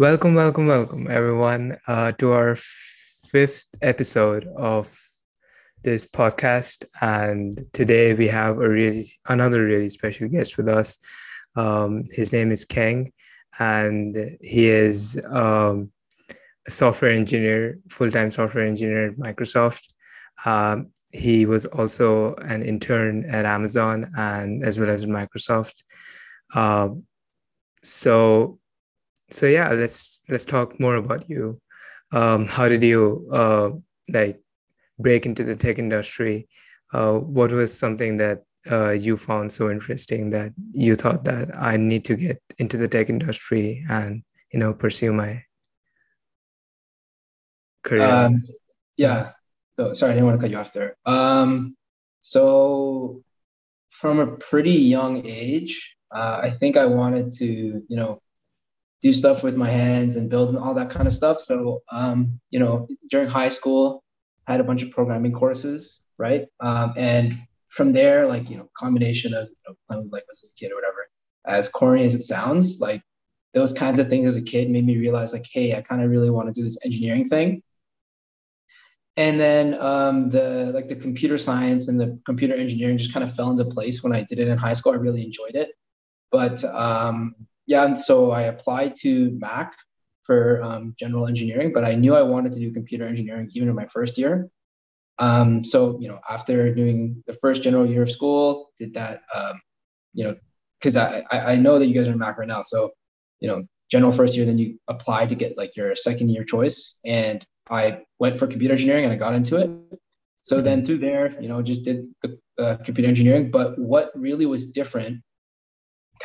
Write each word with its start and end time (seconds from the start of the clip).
Welcome, 0.00 0.36
welcome, 0.36 0.68
welcome, 0.68 1.08
everyone, 1.10 1.76
uh, 1.88 2.12
to 2.18 2.30
our 2.30 2.54
fifth 2.54 3.66
episode 3.82 4.46
of 4.56 4.96
this 5.82 6.06
podcast. 6.06 6.84
And 7.00 7.66
today 7.72 8.14
we 8.14 8.28
have 8.28 8.58
a 8.58 8.68
really 8.68 9.06
another 9.28 9.64
really 9.64 9.88
special 9.88 10.28
guest 10.28 10.56
with 10.56 10.68
us. 10.68 11.00
Um, 11.56 12.04
his 12.12 12.32
name 12.32 12.52
is 12.52 12.64
Keng, 12.64 13.12
and 13.58 14.14
he 14.40 14.68
is 14.68 15.20
um, 15.28 15.90
a 16.64 16.70
software 16.70 17.10
engineer, 17.10 17.80
full 17.90 18.12
time 18.12 18.30
software 18.30 18.68
engineer 18.68 19.08
at 19.08 19.16
Microsoft. 19.16 19.94
Um, 20.44 20.92
he 21.10 21.44
was 21.44 21.64
also 21.64 22.36
an 22.36 22.62
intern 22.62 23.24
at 23.28 23.46
Amazon 23.46 24.12
and 24.16 24.62
as 24.62 24.78
well 24.78 24.90
as 24.90 25.06
Microsoft. 25.06 25.82
Uh, 26.54 26.90
so 27.82 28.60
so 29.30 29.46
yeah 29.46 29.70
let's 29.70 30.22
let's 30.28 30.44
talk 30.44 30.78
more 30.80 30.96
about 30.96 31.28
you. 31.28 31.60
Um, 32.12 32.46
how 32.46 32.68
did 32.68 32.82
you 32.82 33.28
uh, 33.32 33.70
like 34.08 34.40
break 34.98 35.26
into 35.26 35.44
the 35.44 35.56
tech 35.56 35.78
industry? 35.78 36.48
Uh, 36.92 37.18
what 37.18 37.52
was 37.52 37.76
something 37.76 38.16
that 38.16 38.44
uh, 38.70 38.90
you 38.90 39.16
found 39.16 39.52
so 39.52 39.70
interesting 39.70 40.30
that 40.30 40.52
you 40.72 40.94
thought 40.94 41.24
that 41.24 41.56
i 41.56 41.76
need 41.76 42.04
to 42.04 42.16
get 42.16 42.38
into 42.58 42.76
the 42.76 42.88
tech 42.88 43.08
industry 43.08 43.84
and 43.88 44.22
you 44.52 44.58
know 44.58 44.74
pursue 44.74 45.12
my 45.12 45.42
career? 47.82 48.02
Um, 48.02 48.42
yeah. 48.96 49.32
So 49.78 49.94
sorry 49.94 50.12
i 50.12 50.14
didn't 50.14 50.26
want 50.26 50.40
to 50.40 50.42
cut 50.42 50.50
you 50.50 50.58
off 50.58 50.72
there. 50.72 50.96
Um, 51.06 51.76
so 52.20 53.22
from 53.90 54.18
a 54.18 54.26
pretty 54.26 54.72
young 54.72 55.24
age 55.26 55.96
uh, 56.10 56.40
i 56.42 56.50
think 56.50 56.76
i 56.76 56.84
wanted 56.84 57.30
to 57.30 57.46
you 57.88 57.96
know 57.96 58.20
do 59.00 59.12
stuff 59.12 59.42
with 59.42 59.56
my 59.56 59.68
hands 59.68 60.16
and 60.16 60.28
build 60.28 60.48
and 60.48 60.58
all 60.58 60.74
that 60.74 60.90
kind 60.90 61.06
of 61.06 61.12
stuff. 61.12 61.40
So, 61.40 61.82
um, 61.92 62.40
you 62.50 62.58
know, 62.58 62.88
during 63.10 63.28
high 63.28 63.48
school, 63.48 64.02
I 64.46 64.52
had 64.52 64.60
a 64.60 64.64
bunch 64.64 64.82
of 64.82 64.90
programming 64.90 65.32
courses, 65.32 66.02
right? 66.18 66.46
Um, 66.60 66.94
and 66.96 67.38
from 67.68 67.92
there, 67.92 68.26
like, 68.26 68.50
you 68.50 68.56
know, 68.56 68.68
combination 68.76 69.34
of 69.34 69.48
you 69.48 69.56
know, 69.68 69.76
playing 69.86 70.04
with 70.04 70.12
like 70.12 70.24
as 70.30 70.44
a 70.44 70.54
kid 70.58 70.72
or 70.72 70.76
whatever, 70.76 71.08
as 71.46 71.68
corny 71.68 72.04
as 72.04 72.14
it 72.14 72.22
sounds, 72.22 72.80
like 72.80 73.02
those 73.54 73.72
kinds 73.72 73.98
of 73.98 74.08
things 74.08 74.28
as 74.28 74.36
a 74.36 74.42
kid 74.42 74.70
made 74.70 74.86
me 74.86 74.98
realize 74.98 75.32
like, 75.32 75.46
hey, 75.50 75.74
I 75.74 75.80
kind 75.80 76.02
of 76.02 76.10
really 76.10 76.30
want 76.30 76.48
to 76.48 76.52
do 76.52 76.64
this 76.64 76.78
engineering 76.84 77.28
thing. 77.28 77.62
And 79.16 79.38
then 79.38 79.74
um, 79.80 80.28
the 80.30 80.70
like 80.72 80.86
the 80.86 80.94
computer 80.94 81.38
science 81.38 81.88
and 81.88 82.00
the 82.00 82.20
computer 82.24 82.54
engineering 82.54 82.98
just 82.98 83.12
kind 83.12 83.24
of 83.24 83.34
fell 83.34 83.50
into 83.50 83.64
place 83.64 84.02
when 84.02 84.12
I 84.12 84.22
did 84.22 84.38
it 84.38 84.46
in 84.46 84.56
high 84.56 84.74
school. 84.74 84.92
I 84.92 84.96
really 84.96 85.24
enjoyed 85.24 85.56
it. 85.56 85.70
But 86.30 86.62
um, 86.64 87.34
yeah, 87.68 87.84
and 87.84 87.98
so 87.98 88.30
I 88.30 88.44
applied 88.44 88.96
to 89.02 89.30
Mac 89.38 89.74
for 90.24 90.62
um, 90.62 90.94
general 90.98 91.28
engineering, 91.28 91.70
but 91.72 91.84
I 91.84 91.94
knew 91.94 92.14
I 92.14 92.22
wanted 92.22 92.52
to 92.52 92.58
do 92.58 92.72
computer 92.72 93.06
engineering 93.06 93.50
even 93.52 93.68
in 93.68 93.74
my 93.74 93.86
first 93.86 94.16
year. 94.16 94.48
Um, 95.18 95.64
so 95.64 96.00
you 96.00 96.08
know, 96.08 96.18
after 96.28 96.74
doing 96.74 97.22
the 97.26 97.34
first 97.34 97.62
general 97.62 97.86
year 97.86 98.02
of 98.02 98.10
school, 98.10 98.70
did 98.78 98.94
that, 98.94 99.20
um, 99.34 99.60
you 100.14 100.24
know, 100.24 100.36
because 100.80 100.96
I, 100.96 101.24
I 101.30 101.56
know 101.56 101.78
that 101.78 101.86
you 101.86 101.94
guys 101.94 102.08
are 102.08 102.12
in 102.12 102.18
Mac 102.18 102.38
right 102.38 102.48
now, 102.48 102.62
so 102.62 102.90
you 103.40 103.48
know, 103.48 103.64
general 103.90 104.12
first 104.12 104.34
year, 104.34 104.46
then 104.46 104.56
you 104.56 104.78
apply 104.88 105.26
to 105.26 105.34
get 105.34 105.58
like 105.58 105.76
your 105.76 105.94
second 105.94 106.30
year 106.30 106.44
choice, 106.44 106.98
and 107.04 107.46
I 107.68 108.00
went 108.18 108.38
for 108.38 108.46
computer 108.46 108.72
engineering 108.72 109.04
and 109.04 109.12
I 109.12 109.16
got 109.16 109.34
into 109.34 109.56
it. 109.56 109.70
So 110.42 110.62
then 110.62 110.86
through 110.86 110.98
there, 110.98 111.38
you 111.38 111.48
know, 111.48 111.60
just 111.60 111.84
did 111.84 112.06
the 112.22 112.38
uh, 112.58 112.76
computer 112.76 113.08
engineering. 113.08 113.50
But 113.50 113.78
what 113.78 114.10
really 114.14 114.46
was 114.46 114.64
different 114.68 115.20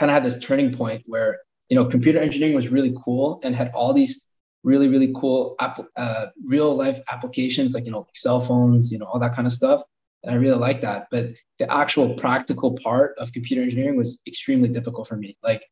kind 0.03 0.11
of 0.11 0.15
had 0.15 0.25
this 0.25 0.45
turning 0.45 0.75
point 0.75 1.01
where 1.05 1.39
you 1.69 1.77
know 1.77 1.85
computer 1.85 2.19
engineering 2.19 2.53
was 2.53 2.67
really 2.67 2.93
cool 3.05 3.39
and 3.43 3.55
had 3.55 3.71
all 3.73 3.93
these 3.93 4.19
really 4.63 4.89
really 4.89 5.13
cool 5.15 5.55
uh, 5.95 6.25
real 6.45 6.75
life 6.75 6.99
applications 7.09 7.73
like 7.73 7.85
you 7.85 7.91
know 7.91 8.05
cell 8.13 8.41
phones 8.41 8.91
you 8.91 8.99
know 8.99 9.05
all 9.05 9.19
that 9.19 9.33
kind 9.33 9.47
of 9.47 9.53
stuff. 9.53 9.81
And 10.23 10.33
i 10.33 10.35
really 10.35 10.57
like 10.57 10.81
that. 10.81 11.07
But 11.09 11.29
the 11.59 11.71
actual 11.71 12.15
practical 12.15 12.77
part 12.83 13.15
of 13.17 13.31
computer 13.31 13.61
engineering 13.61 13.95
was 13.95 14.19
extremely 14.27 14.67
difficult 14.67 15.07
for 15.07 15.15
me. 15.15 15.37
Like 15.41 15.63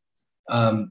um, 0.48 0.90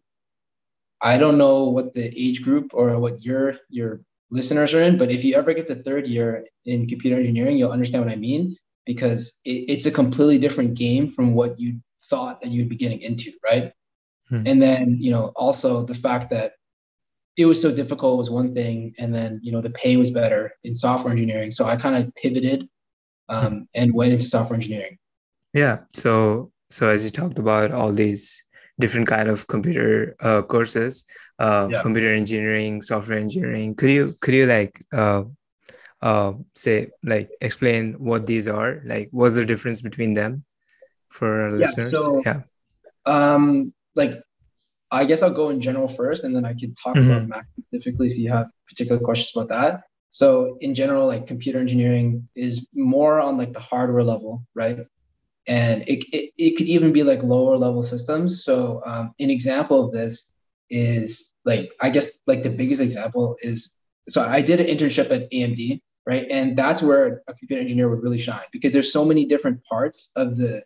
i 1.02 1.18
don't 1.18 1.40
know 1.40 1.64
what 1.76 1.94
the 1.96 2.06
age 2.26 2.44
group 2.44 2.68
or 2.74 3.00
what 3.00 3.24
your 3.24 3.58
your 3.70 4.02
listeners 4.30 4.72
are 4.76 4.84
in 4.84 4.98
but 5.00 5.10
if 5.10 5.24
you 5.24 5.36
ever 5.36 5.54
get 5.54 5.68
to 5.68 5.76
third 5.76 6.06
year 6.08 6.46
in 6.66 6.88
computer 6.88 7.18
engineering 7.18 7.58
you'll 7.58 7.78
understand 7.78 8.06
what 8.06 8.14
i 8.14 8.16
mean 8.16 8.56
because 8.86 9.34
it, 9.44 9.66
it's 9.74 9.88
a 9.88 9.98
completely 10.02 10.38
different 10.38 10.76
game 10.76 11.10
from 11.10 11.34
what 11.34 11.60
you 11.60 11.82
thought 12.12 12.42
that 12.42 12.52
you'd 12.52 12.70
be 12.70 12.76
getting 12.84 13.02
into, 13.02 13.32
right? 13.44 13.74
Hmm. 14.30 14.44
And 14.46 14.62
then, 14.62 14.98
you 15.00 15.12
know, 15.12 15.32
also 15.36 15.84
the 15.84 16.00
fact 16.06 16.30
that 16.30 16.54
it 17.38 17.46
was 17.46 17.62
so 17.62 17.74
difficult 17.74 18.18
was 18.18 18.30
one 18.30 18.54
thing, 18.54 18.94
and 19.00 19.10
then 19.16 19.40
you 19.42 19.52
know 19.52 19.62
the 19.62 19.70
pay 19.82 19.96
was 19.98 20.12
better 20.12 20.54
in 20.64 20.76
software 20.76 21.12
engineering. 21.12 21.50
So 21.50 21.66
I 21.66 21.76
kind 21.76 21.96
of 21.96 22.14
pivoted 22.16 22.68
um, 23.30 23.52
hmm. 23.52 23.60
and 23.74 23.94
went 23.94 24.14
into 24.14 24.28
software 24.28 24.56
engineering. 24.56 24.98
Yeah. 25.54 25.80
So 25.94 26.52
so 26.70 26.90
as 26.90 27.04
you 27.04 27.10
talked 27.10 27.40
about 27.40 27.72
all 27.72 27.92
these 27.92 28.44
different 28.80 29.08
kind 29.08 29.30
of 29.30 29.48
computer 29.48 30.16
uh, 30.22 30.42
courses, 30.42 31.06
uh, 31.40 31.68
yeah. 31.72 31.82
computer 31.82 32.10
engineering, 32.10 32.82
software 32.82 33.18
engineering. 33.18 33.76
Could 33.76 33.92
you 33.92 34.16
could 34.22 34.34
you 34.34 34.46
like 34.46 34.84
uh, 34.94 35.24
uh, 36.02 36.34
say 36.56 36.90
like 37.04 37.30
explain 37.42 37.94
what 37.94 38.26
these 38.26 38.48
are? 38.48 38.82
Like, 38.84 39.10
what's 39.12 39.36
the 39.36 39.46
difference 39.46 39.82
between 39.82 40.14
them? 40.14 40.44
For 41.12 41.42
our 41.42 41.50
yeah, 41.50 41.56
listeners? 41.56 41.94
So, 41.94 42.22
yeah. 42.26 42.42
Um, 43.06 43.74
like, 43.96 44.22
I 44.92 45.06
guess 45.06 45.22
I'll 45.22 45.34
go 45.34 45.50
in 45.50 45.62
general 45.62 45.88
first, 45.88 46.24
and 46.24 46.36
then 46.36 46.46
I 46.46 46.54
could 46.54 46.76
talk 46.78 46.96
mm-hmm. 46.96 47.12
about 47.12 47.28
Mac 47.28 47.46
specifically 47.68 48.08
if 48.08 48.18
you 48.18 48.30
have 48.30 48.48
particular 48.68 49.00
questions 49.00 49.32
about 49.36 49.50
that. 49.50 49.84
So, 50.10 50.58
in 50.62 50.76
general, 50.76 51.08
like 51.08 51.28
computer 51.28 51.60
engineering 51.60 52.28
is 52.36 52.68
more 52.74 53.20
on 53.20 53.38
like 53.38 53.54
the 53.54 53.60
hardware 53.60 54.04
level, 54.04 54.46
right? 54.56 54.80
And 55.48 55.84
it, 55.88 56.04
it, 56.12 56.32
it 56.38 56.58
could 56.58 56.68
even 56.68 56.92
be 56.94 57.04
like 57.04 57.24
lower 57.24 57.58
level 57.58 57.84
systems. 57.84 58.44
So, 58.44 58.82
um, 58.86 59.14
an 59.20 59.30
example 59.30 59.86
of 59.86 59.92
this 59.92 60.34
is 60.70 61.34
like, 61.46 61.72
I 61.80 61.90
guess 61.90 62.10
like 62.28 62.44
the 62.44 62.50
biggest 62.50 62.82
example 62.82 63.38
is 63.42 63.76
so 64.10 64.22
I 64.22 64.42
did 64.42 64.60
an 64.60 64.68
internship 64.68 65.12
at 65.12 65.32
AMD, 65.32 65.82
right? 66.06 66.28
And 66.30 66.58
that's 66.58 66.82
where 66.82 67.22
a 67.28 67.34
computer 67.34 67.62
engineer 67.62 67.90
would 67.90 68.04
really 68.04 68.18
shine 68.18 68.44
because 68.52 68.74
there's 68.74 68.92
so 68.92 69.06
many 69.06 69.26
different 69.26 69.64
parts 69.64 70.10
of 70.16 70.38
the 70.38 70.64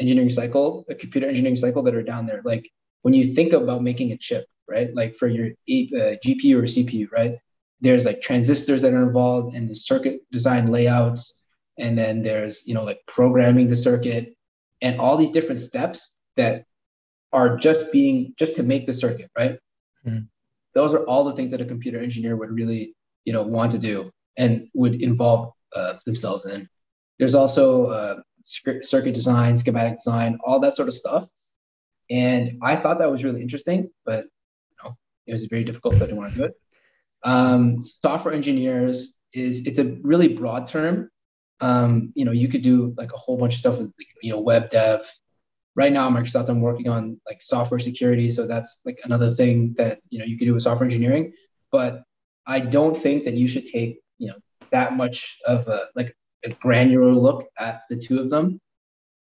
engineering 0.00 0.30
cycle, 0.30 0.84
a 0.88 0.94
computer 0.94 1.28
engineering 1.28 1.56
cycle 1.56 1.82
that 1.82 1.94
are 1.94 2.02
down 2.02 2.26
there. 2.26 2.40
Like 2.44 2.68
when 3.02 3.14
you 3.14 3.34
think 3.34 3.52
about 3.52 3.82
making 3.82 4.12
a 4.12 4.16
chip, 4.16 4.46
right? 4.68 4.94
Like 4.94 5.16
for 5.16 5.28
your 5.28 5.46
uh, 5.46 6.16
GPU 6.24 6.54
or 6.56 6.62
CPU, 6.62 7.10
right? 7.12 7.36
There's 7.80 8.04
like 8.04 8.20
transistors 8.20 8.82
that 8.82 8.92
are 8.92 9.02
involved 9.02 9.54
and 9.54 9.68
the 9.70 9.76
circuit 9.76 10.20
design 10.30 10.68
layouts. 10.68 11.34
And 11.78 11.96
then 11.96 12.22
there's, 12.22 12.66
you 12.66 12.74
know, 12.74 12.84
like 12.84 13.00
programming 13.06 13.68
the 13.68 13.76
circuit 13.76 14.36
and 14.82 15.00
all 15.00 15.16
these 15.16 15.30
different 15.30 15.60
steps 15.60 16.18
that 16.36 16.64
are 17.32 17.56
just 17.56 17.92
being, 17.92 18.34
just 18.38 18.56
to 18.56 18.62
make 18.62 18.86
the 18.86 18.92
circuit, 18.92 19.30
right? 19.36 19.58
Mm. 20.06 20.28
Those 20.74 20.94
are 20.94 21.04
all 21.04 21.24
the 21.24 21.34
things 21.34 21.50
that 21.50 21.60
a 21.60 21.64
computer 21.64 21.98
engineer 22.00 22.36
would 22.36 22.50
really, 22.50 22.94
you 23.24 23.32
know, 23.32 23.42
want 23.42 23.72
to 23.72 23.78
do 23.78 24.10
and 24.36 24.68
would 24.74 25.02
involve 25.02 25.52
uh, 25.74 25.94
themselves 26.06 26.46
in. 26.46 26.68
There's 27.18 27.34
also 27.34 27.86
uh, 27.86 28.20
circuit 28.42 29.14
design, 29.14 29.56
schematic 29.56 29.96
design, 29.96 30.38
all 30.44 30.60
that 30.60 30.74
sort 30.74 30.88
of 30.88 30.94
stuff. 30.94 31.28
And 32.10 32.58
I 32.62 32.76
thought 32.76 32.98
that 32.98 33.10
was 33.10 33.22
really 33.22 33.42
interesting, 33.42 33.90
but 34.04 34.24
you 34.24 34.76
know, 34.84 34.96
it 35.26 35.32
was 35.32 35.44
very 35.44 35.64
difficult, 35.64 35.94
so 35.94 36.04
I 36.04 36.06
didn't 36.06 36.18
want 36.18 36.32
to 36.32 36.38
do 36.38 36.44
it. 36.44 36.54
Um, 37.22 37.82
software 37.82 38.34
engineers 38.34 39.16
is 39.32 39.66
it's 39.66 39.78
a 39.78 39.96
really 40.02 40.28
broad 40.28 40.66
term. 40.66 41.10
Um, 41.60 42.12
you 42.14 42.24
know, 42.24 42.32
you 42.32 42.48
could 42.48 42.62
do 42.62 42.94
like 42.96 43.12
a 43.12 43.16
whole 43.16 43.36
bunch 43.36 43.54
of 43.54 43.58
stuff 43.58 43.78
with 43.78 43.92
you 44.22 44.32
know 44.32 44.40
web 44.40 44.70
dev. 44.70 45.08
Right 45.76 45.92
now, 45.92 46.10
Microsoft, 46.10 46.48
I'm 46.48 46.60
working 46.60 46.88
on 46.88 47.20
like 47.28 47.40
software 47.42 47.78
security, 47.78 48.30
so 48.30 48.46
that's 48.46 48.80
like 48.84 48.98
another 49.04 49.32
thing 49.34 49.74
that 49.78 50.00
you 50.08 50.18
know 50.18 50.24
you 50.24 50.36
could 50.36 50.46
do 50.46 50.54
with 50.54 50.62
software 50.62 50.86
engineering. 50.86 51.32
But 51.70 52.02
I 52.46 52.60
don't 52.60 52.96
think 52.96 53.24
that 53.24 53.34
you 53.34 53.46
should 53.46 53.66
take 53.66 54.00
you 54.18 54.28
know 54.28 54.36
that 54.70 54.96
much 54.96 55.38
of 55.46 55.68
a 55.68 55.88
like 55.94 56.16
a 56.44 56.50
granular 56.50 57.12
look 57.12 57.48
at 57.58 57.82
the 57.90 57.96
two 57.96 58.20
of 58.20 58.30
them. 58.30 58.60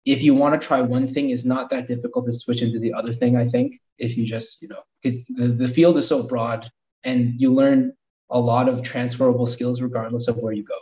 If 0.04 0.22
you 0.22 0.34
want 0.34 0.60
to 0.60 0.66
try 0.66 0.80
one 0.80 1.08
thing, 1.08 1.30
it's 1.30 1.44
not 1.44 1.70
that 1.70 1.88
difficult 1.88 2.26
to 2.26 2.32
switch 2.32 2.62
into 2.62 2.78
the 2.78 2.92
other 2.92 3.12
thing, 3.12 3.36
I 3.36 3.46
think, 3.46 3.80
if 3.98 4.16
you 4.16 4.24
just, 4.24 4.62
you 4.62 4.68
know, 4.68 4.82
because 5.02 5.24
the, 5.26 5.48
the 5.48 5.68
field 5.68 5.98
is 5.98 6.06
so 6.06 6.22
broad 6.22 6.70
and 7.04 7.40
you 7.40 7.52
learn 7.52 7.92
a 8.30 8.38
lot 8.38 8.68
of 8.68 8.82
transferable 8.82 9.46
skills 9.46 9.80
regardless 9.80 10.28
of 10.28 10.36
where 10.38 10.52
you 10.52 10.64
go. 10.64 10.78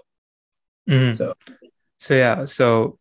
Mm-hmm. 0.89 1.15
So, 1.15 1.35
so 1.99 2.15
yeah, 2.15 2.45
so 2.45 2.99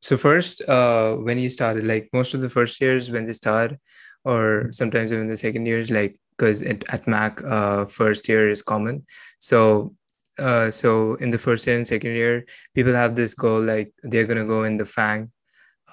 so 0.00 0.18
first, 0.18 0.60
uh, 0.68 1.14
when 1.14 1.38
you 1.38 1.48
started, 1.48 1.84
like 1.84 2.10
most 2.12 2.34
of 2.34 2.42
the 2.42 2.50
first 2.50 2.78
years 2.78 3.10
when 3.10 3.24
they 3.24 3.32
start, 3.32 3.76
or 4.24 4.68
sometimes 4.70 5.12
even 5.12 5.28
the 5.28 5.36
second 5.36 5.64
years, 5.64 5.90
like 5.90 6.20
because 6.36 6.62
at 6.62 7.06
Mac, 7.06 7.42
uh, 7.42 7.86
first 7.86 8.28
year 8.28 8.50
is 8.50 8.60
common. 8.60 9.06
So 9.38 9.94
uh, 10.38 10.70
so 10.70 11.14
in 11.16 11.30
the 11.30 11.38
first 11.38 11.66
year 11.66 11.76
and 11.76 11.86
second 11.86 12.12
year, 12.12 12.44
people 12.74 12.94
have 12.94 13.14
this 13.14 13.34
goal 13.34 13.60
like 13.60 13.92
they're 14.02 14.26
gonna 14.26 14.44
go 14.44 14.64
in 14.64 14.76
the 14.76 14.84
FANG, 14.84 15.30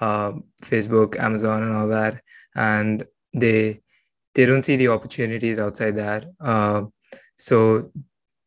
uh, 0.00 0.32
Facebook, 0.62 1.18
Amazon, 1.18 1.62
and 1.62 1.74
all 1.74 1.88
that, 1.88 2.22
and 2.54 3.04
they 3.32 3.80
they 4.34 4.46
don't 4.46 4.62
see 4.62 4.76
the 4.76 4.88
opportunities 4.88 5.60
outside 5.60 5.96
that. 5.96 6.26
Uh, 6.40 6.84
so 7.36 7.90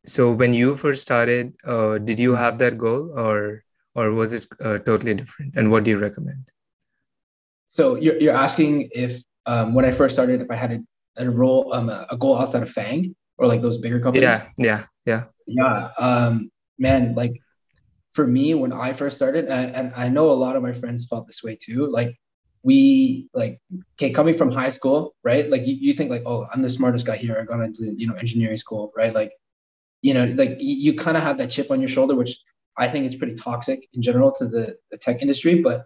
so 0.06 0.30
when 0.30 0.54
you 0.54 0.76
first 0.76 1.02
started 1.02 1.52
uh, 1.64 1.98
did 1.98 2.18
you 2.18 2.34
have 2.34 2.58
that 2.58 2.78
goal 2.78 3.10
or 3.18 3.62
or 3.94 4.12
was 4.12 4.32
it 4.32 4.46
uh, 4.60 4.78
totally 4.78 5.14
different? 5.14 5.54
And 5.56 5.70
what 5.70 5.84
do 5.84 5.90
you 5.90 5.98
recommend? 5.98 6.50
So 7.70 7.96
you're, 7.96 8.18
you're 8.18 8.36
asking 8.36 8.88
if 8.92 9.20
um, 9.46 9.74
when 9.74 9.84
i 9.84 9.92
first 9.92 10.14
started 10.14 10.40
if 10.40 10.50
i 10.50 10.56
had 10.56 10.72
a, 10.72 10.80
a 11.24 11.30
role 11.30 11.72
um, 11.72 11.88
a 11.88 12.16
goal 12.18 12.38
outside 12.38 12.62
of 12.62 12.70
fang 12.70 13.14
or 13.38 13.46
like 13.46 13.62
those 13.62 13.78
bigger 13.78 14.00
companies? 14.00 14.22
Yeah 14.22 14.48
yeah 14.58 14.84
yeah 15.04 15.24
yeah 15.46 15.90
um 15.98 16.50
man 16.78 17.14
like 17.14 17.40
for 18.14 18.26
me 18.26 18.54
when 18.54 18.72
i 18.72 18.92
first 18.92 19.16
started 19.16 19.46
and, 19.46 19.74
and 19.74 19.92
i 19.96 20.08
know 20.08 20.30
a 20.30 20.32
lot 20.32 20.56
of 20.56 20.62
my 20.62 20.72
friends 20.72 21.06
felt 21.06 21.26
this 21.26 21.42
way 21.42 21.56
too 21.56 21.86
like 21.90 22.16
we 22.66 23.28
like 23.32 23.60
okay 23.94 24.10
coming 24.10 24.36
from 24.36 24.50
high 24.50 24.68
school 24.68 25.14
right? 25.22 25.48
Like 25.48 25.64
you, 25.66 25.74
you 25.74 25.92
think 25.92 26.10
like 26.10 26.24
oh 26.26 26.46
i'm 26.52 26.62
the 26.62 26.68
smartest 26.68 27.06
guy 27.06 27.16
here 27.16 27.38
i 27.40 27.44
got 27.44 27.60
into 27.62 27.94
you 27.96 28.08
know 28.08 28.14
engineering 28.14 28.56
school 28.56 28.92
right? 28.96 29.14
Like 29.14 29.32
you 30.02 30.12
know 30.12 30.24
like 30.34 30.56
you, 30.60 30.74
you 30.74 30.94
kind 30.94 31.16
of 31.16 31.22
have 31.22 31.38
that 31.38 31.50
chip 31.50 31.70
on 31.70 31.80
your 31.80 31.88
shoulder 31.88 32.14
which 32.14 32.38
i 32.76 32.88
think 32.88 33.06
is 33.06 33.14
pretty 33.14 33.34
toxic 33.34 33.88
in 33.94 34.02
general 34.02 34.32
to 34.32 34.46
the, 34.46 34.76
the 34.90 34.98
tech 34.98 35.22
industry 35.22 35.62
but 35.62 35.84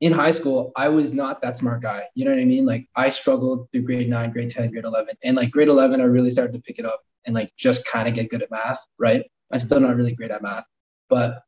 in 0.00 0.12
high 0.12 0.30
school 0.30 0.72
i 0.76 0.88
was 0.88 1.12
not 1.12 1.40
that 1.42 1.56
smart 1.56 1.82
guy 1.82 2.04
you 2.14 2.24
know 2.24 2.30
what 2.30 2.40
i 2.40 2.44
mean? 2.44 2.66
Like 2.66 2.86
i 2.94 3.08
struggled 3.08 3.68
through 3.70 3.82
grade 3.82 4.08
9 4.08 4.30
grade 4.30 4.50
10 4.50 4.70
grade 4.70 4.84
11 4.84 5.16
and 5.24 5.36
like 5.36 5.50
grade 5.50 5.68
11 5.68 6.00
i 6.00 6.04
really 6.04 6.30
started 6.30 6.52
to 6.52 6.60
pick 6.60 6.78
it 6.78 6.84
up 6.84 7.02
and 7.26 7.34
like 7.34 7.50
just 7.56 7.86
kind 7.86 8.08
of 8.08 8.14
get 8.14 8.30
good 8.30 8.42
at 8.42 8.50
math 8.50 8.80
right 8.98 9.24
i'm 9.52 9.60
still 9.60 9.80
not 9.80 9.96
really 9.96 10.14
great 10.14 10.30
at 10.30 10.42
math 10.42 10.64
but 11.08 11.42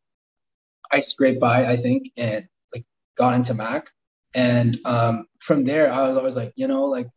i 0.90 1.00
scraped 1.00 1.40
by 1.40 1.66
i 1.66 1.76
think 1.76 2.10
and 2.16 2.46
like 2.74 2.84
got 3.16 3.34
into 3.34 3.54
mac 3.54 3.88
and 4.34 4.78
um, 4.84 5.26
from 5.40 5.64
there, 5.64 5.92
I 5.92 6.08
was 6.08 6.16
always 6.16 6.36
like, 6.36 6.52
you 6.56 6.66
know, 6.66 6.84
like 6.86 7.08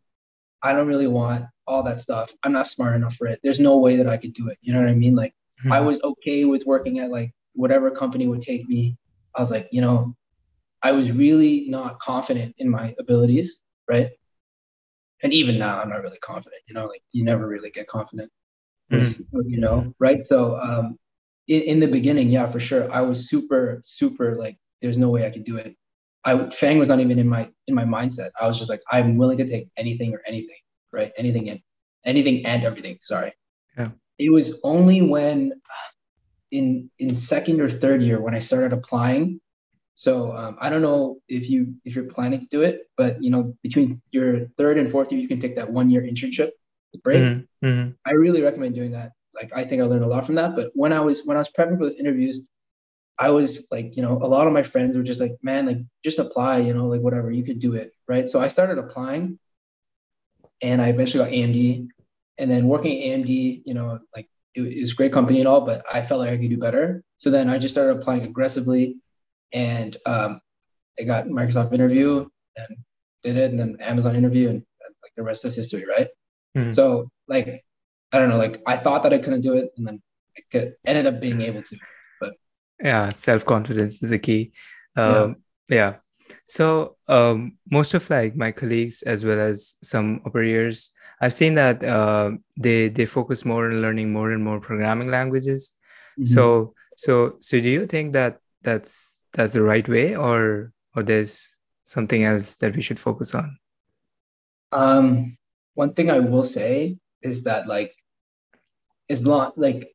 I 0.62 0.74
don't 0.74 0.88
really 0.88 1.08
want 1.08 1.46
all 1.68 1.84
that 1.84 2.02
stuff. 2.02 2.32
I'm 2.44 2.52
not 2.52 2.68
smart 2.68 2.96
enough 2.96 3.16
for 3.16 3.28
it. 3.28 3.40
There's 3.44 3.60
no 3.60 3.78
way 3.78 3.98
that 3.98 4.08
I 4.10 4.18
could 4.18 4.34
do 4.34 4.50
it. 4.50 4.58
You 4.62 4.74
know 4.74 4.82
what 4.82 4.90
I 4.90 4.94
mean? 4.94 5.16
Like 5.16 5.34
mm-hmm. 5.60 5.72
I 5.72 5.82
was 5.82 6.02
okay 6.04 6.46
with 6.46 6.66
working 6.66 7.00
at 7.00 7.12
like 7.12 7.32
whatever 7.54 7.90
company 7.92 8.28
would 8.28 8.42
take 8.42 8.68
me. 8.68 8.98
I 9.36 9.42
was 9.42 9.52
like, 9.52 9.70
you 9.72 9.82
know, 9.82 10.16
I 10.84 10.92
was 10.92 11.12
really 11.12 11.66
not 11.70 12.00
confident 12.00 12.56
in 12.58 12.70
my 12.70 12.94
abilities, 13.00 13.62
right? 13.90 14.10
And 15.24 15.34
even 15.34 15.58
now, 15.58 15.80
I'm 15.80 15.90
not 15.90 16.02
really 16.02 16.20
confident. 16.20 16.62
You 16.68 16.76
know, 16.76 16.86
like 16.86 17.02
you 17.12 17.24
never 17.24 17.48
really 17.48 17.72
get 17.72 17.88
confident, 17.88 18.32
mm-hmm. 18.92 19.40
you 19.48 19.60
know, 19.60 19.94
right? 20.00 20.22
So, 20.30 20.60
um, 20.60 20.98
in, 21.48 21.62
in 21.62 21.80
the 21.80 21.88
beginning, 21.88 22.30
yeah, 22.30 22.48
for 22.48 22.60
sure, 22.60 22.92
I 22.92 23.02
was 23.02 23.30
super, 23.30 23.82
super 23.84 24.36
like, 24.36 24.58
there's 24.82 24.98
no 24.98 25.10
way 25.10 25.26
I 25.26 25.30
could 25.30 25.44
do 25.44 25.58
it. 25.58 25.76
I 26.24 26.50
Fang 26.50 26.80
was 26.80 26.90
not 26.90 27.00
even 27.00 27.20
in 27.20 27.28
my 27.28 27.50
in 27.68 27.76
my 27.76 27.86
mindset. 27.86 28.32
I 28.40 28.48
was 28.48 28.58
just 28.58 28.70
like, 28.70 28.82
I'm 28.90 29.16
willing 29.18 29.38
to 29.38 29.48
take 29.48 29.70
anything 29.78 30.14
or 30.14 30.22
anything, 30.26 30.58
right? 30.92 31.12
Anything 31.18 31.50
and 31.50 31.60
anything 32.04 32.46
and 32.46 32.64
everything. 32.64 32.98
Sorry. 33.00 33.34
Yeah. 33.78 33.90
It 34.18 34.32
was 34.32 34.60
only 34.64 35.02
when 35.02 35.54
in 36.52 36.90
in 36.98 37.14
second 37.14 37.62
or 37.62 37.70
third 37.70 38.02
year 38.02 38.20
when 38.20 38.34
I 38.34 38.40
started 38.40 38.74
applying. 38.74 39.40
So 39.94 40.36
um, 40.36 40.58
I 40.60 40.70
don't 40.70 40.82
know 40.82 41.20
if 41.28 41.50
you 41.50 41.76
if 41.86 41.96
you're 41.96 42.06
planning 42.06 42.40
to 42.40 42.48
do 42.48 42.64
it, 42.64 42.82
but 42.98 43.22
you 43.24 43.30
know 43.30 43.56
between 43.62 44.02
your 44.12 44.48
third 44.58 44.80
and 44.80 44.90
fourth 44.92 45.12
year, 45.12 45.22
you 45.22 45.28
can 45.28 45.40
take 45.40 45.56
that 45.58 45.72
one 45.72 45.92
year 45.92 46.02
internship 46.02 46.50
break. 46.98 47.22
Mm-hmm. 47.22 47.66
Mm-hmm. 47.66 47.92
I 48.06 48.12
really 48.12 48.42
recommend 48.42 48.76
doing 48.76 48.92
that. 48.92 49.12
Like 49.34 49.52
I 49.56 49.66
think 49.66 49.82
I 49.82 49.86
learned 49.86 50.04
a 50.04 50.08
lot 50.08 50.26
from 50.26 50.36
that. 50.36 50.56
But 50.56 50.72
when 50.74 50.94
I 50.94 51.02
was 51.02 51.26
when 51.26 51.38
I 51.38 51.40
was 51.40 51.50
prepping 51.50 51.78
for 51.78 51.86
those 51.86 51.96
interviews, 51.96 52.42
I 53.18 53.30
was 53.30 53.68
like, 53.72 53.96
you 53.96 54.02
know, 54.02 54.14
a 54.14 54.28
lot 54.28 54.48
of 54.48 54.54
my 54.54 54.64
friends 54.64 54.98
were 54.98 55.04
just 55.04 55.22
like, 55.22 55.36
man, 55.42 55.66
like 55.66 55.78
just 56.04 56.20
apply, 56.20 56.60
you 56.60 56.74
know, 56.74 56.88
like 56.88 57.02
whatever, 57.02 57.32
you 57.32 57.44
could 57.44 57.60
do 57.60 57.76
it. 57.76 57.94
Right. 58.08 58.30
So 58.30 58.42
I 58.42 58.48
started 58.48 58.78
applying 58.78 59.40
and 60.62 60.82
I 60.82 60.90
eventually 60.90 61.24
got 61.24 61.34
AMD. 61.34 61.88
And 62.38 62.52
then 62.52 62.68
working 62.68 62.92
at 62.92 63.20
AMD, 63.20 63.62
you 63.66 63.74
know, 63.74 64.00
like 64.14 64.30
it, 64.56 64.80
was 64.80 64.92
a 64.92 64.96
great 64.96 65.14
company 65.14 65.40
and 65.40 65.48
all, 65.48 65.62
but 65.62 65.86
I 65.92 66.02
felt 66.02 66.20
like 66.20 66.32
I 66.32 66.38
could 66.38 66.50
do 66.50 66.58
better. 66.58 67.04
So 67.18 67.30
then 67.30 67.50
I 67.50 67.58
just 67.58 67.74
started 67.74 67.98
applying 67.98 68.24
aggressively 68.24 68.98
and 69.54 69.96
um, 70.06 70.42
I 71.00 71.04
got 71.04 71.28
Microsoft 71.28 71.74
interview 71.74 72.28
and 72.58 72.78
did 73.24 73.38
it 73.38 73.52
and 73.52 73.60
then 73.60 73.78
Amazon 73.80 74.16
interview 74.16 74.50
and 74.50 74.64
like 75.02 75.14
the 75.16 75.24
rest 75.24 75.46
is 75.46 75.56
history, 75.56 75.86
right? 75.86 76.10
Mm-hmm. 76.56 76.72
So 76.72 77.10
like, 77.28 77.64
I 78.12 78.20
don't 78.20 78.30
know, 78.30 78.38
like 78.38 78.62
I 78.66 78.78
thought 78.78 79.04
that 79.04 79.14
I 79.14 79.18
couldn't 79.18 79.42
do 79.42 79.56
it 79.56 79.72
and 79.78 79.88
then 79.88 80.02
I 80.38 80.42
could, 80.52 80.76
ended 80.86 81.08
up 81.08 81.20
being 81.20 81.42
able 81.42 81.64
to 81.64 81.78
But 82.20 82.34
yeah 82.82 83.10
self-confidence 83.10 84.04
is 84.04 84.10
the 84.10 84.20
key 84.20 84.52
um, 84.96 85.36
yeah. 85.70 85.76
yeah 85.76 85.96
so 86.48 86.98
um, 87.08 87.58
most 87.72 87.94
of 87.94 88.10
like 88.10 88.36
my 88.36 88.52
colleagues 88.52 89.02
as 89.04 89.26
well 89.26 89.40
as 89.40 89.76
some 89.84 90.22
operators 90.26 90.92
i've 91.22 91.34
seen 91.34 91.54
that 91.54 91.84
uh, 91.84 92.32
they 92.58 92.90
they 92.90 93.06
focus 93.06 93.46
more 93.46 93.72
on 93.72 93.82
learning 93.82 94.12
more 94.12 94.32
and 94.32 94.44
more 94.44 94.60
programming 94.60 95.10
languages 95.10 95.74
mm-hmm. 96.18 96.26
so 96.26 96.74
so 96.96 97.36
so 97.40 97.60
do 97.60 97.70
you 97.70 97.86
think 97.86 98.14
that 98.14 98.40
that's 98.62 99.22
that's 99.34 99.54
the 99.54 99.62
right 99.62 99.88
way 99.88 100.16
or 100.16 100.72
or 100.96 101.04
there's 101.04 101.58
something 101.84 102.24
else 102.24 102.56
that 102.58 102.76
we 102.76 102.82
should 102.82 103.00
focus 103.00 103.36
on 103.36 103.58
um 104.72 105.38
one 105.76 105.94
thing 105.94 106.10
i 106.10 106.20
will 106.20 106.44
say 106.44 106.98
is 107.22 107.44
that 107.44 107.68
like 107.68 107.94
as 109.10 109.26
long 109.26 109.52
like 109.56 109.92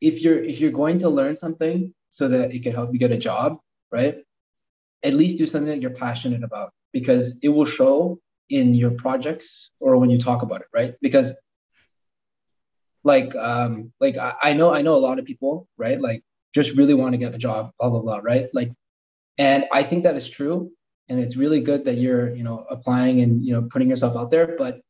if 0.00 0.22
you're 0.22 0.42
if 0.42 0.60
you're 0.60 0.70
going 0.70 0.98
to 0.98 1.08
learn 1.08 1.36
something 1.36 1.92
so 2.08 2.28
that 2.28 2.52
it 2.54 2.62
can 2.62 2.74
help 2.74 2.92
you 2.92 2.98
get 2.98 3.12
a 3.12 3.18
job, 3.18 3.58
right? 3.92 4.18
At 5.02 5.14
least 5.14 5.38
do 5.38 5.46
something 5.46 5.68
that 5.68 5.80
you're 5.80 5.90
passionate 5.90 6.42
about 6.42 6.72
because 6.92 7.36
it 7.42 7.48
will 7.48 7.66
show 7.66 8.18
in 8.48 8.74
your 8.74 8.90
projects 8.90 9.70
or 9.78 9.96
when 9.96 10.10
you 10.10 10.18
talk 10.18 10.42
about 10.42 10.60
it, 10.62 10.66
right? 10.74 10.94
Because 11.00 11.32
like 13.04 13.34
um 13.36 13.92
like 14.00 14.16
I, 14.18 14.34
I 14.42 14.52
know 14.52 14.72
I 14.72 14.82
know 14.82 14.94
a 14.94 15.04
lot 15.08 15.18
of 15.18 15.24
people, 15.24 15.68
right? 15.78 16.00
Like 16.00 16.22
just 16.54 16.76
really 16.76 16.94
want 16.94 17.12
to 17.12 17.18
get 17.18 17.34
a 17.34 17.38
job, 17.38 17.70
blah 17.78 17.90
blah 17.90 18.00
blah, 18.00 18.20
right? 18.22 18.48
Like 18.52 18.72
and 19.38 19.66
I 19.72 19.82
think 19.82 20.02
that 20.04 20.16
is 20.16 20.28
true. 20.28 20.70
And 21.08 21.18
it's 21.18 21.36
really 21.36 21.60
good 21.60 21.86
that 21.86 21.96
you're, 21.96 22.30
you 22.30 22.44
know, 22.44 22.66
applying 22.70 23.20
and 23.20 23.44
you 23.44 23.52
know 23.52 23.62
putting 23.62 23.88
yourself 23.88 24.16
out 24.16 24.30
there. 24.30 24.56
But 24.58 24.80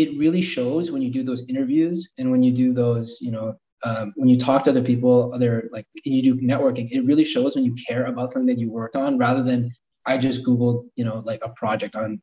it 0.00 0.18
really 0.18 0.40
shows 0.40 0.90
when 0.90 1.02
you 1.02 1.10
do 1.10 1.22
those 1.22 1.46
interviews 1.48 2.10
and 2.16 2.30
when 2.30 2.42
you 2.42 2.52
do 2.52 2.72
those, 2.72 3.18
you 3.20 3.30
know, 3.30 3.54
um, 3.84 4.12
when 4.16 4.28
you 4.28 4.38
talk 4.38 4.64
to 4.64 4.70
other 4.70 4.82
people, 4.82 5.30
other 5.34 5.68
like 5.72 5.86
you 6.04 6.22
do 6.22 6.34
networking, 6.40 6.88
it 6.90 7.04
really 7.04 7.24
shows 7.24 7.54
when 7.54 7.64
you 7.64 7.74
care 7.86 8.06
about 8.06 8.30
something 8.30 8.46
that 8.46 8.58
you 8.58 8.70
worked 8.70 8.96
on 8.96 9.18
rather 9.18 9.42
than 9.42 9.70
I 10.06 10.16
just 10.16 10.42
Googled, 10.42 10.88
you 10.96 11.04
know, 11.04 11.22
like 11.24 11.40
a 11.44 11.50
project 11.50 11.96
on 11.96 12.20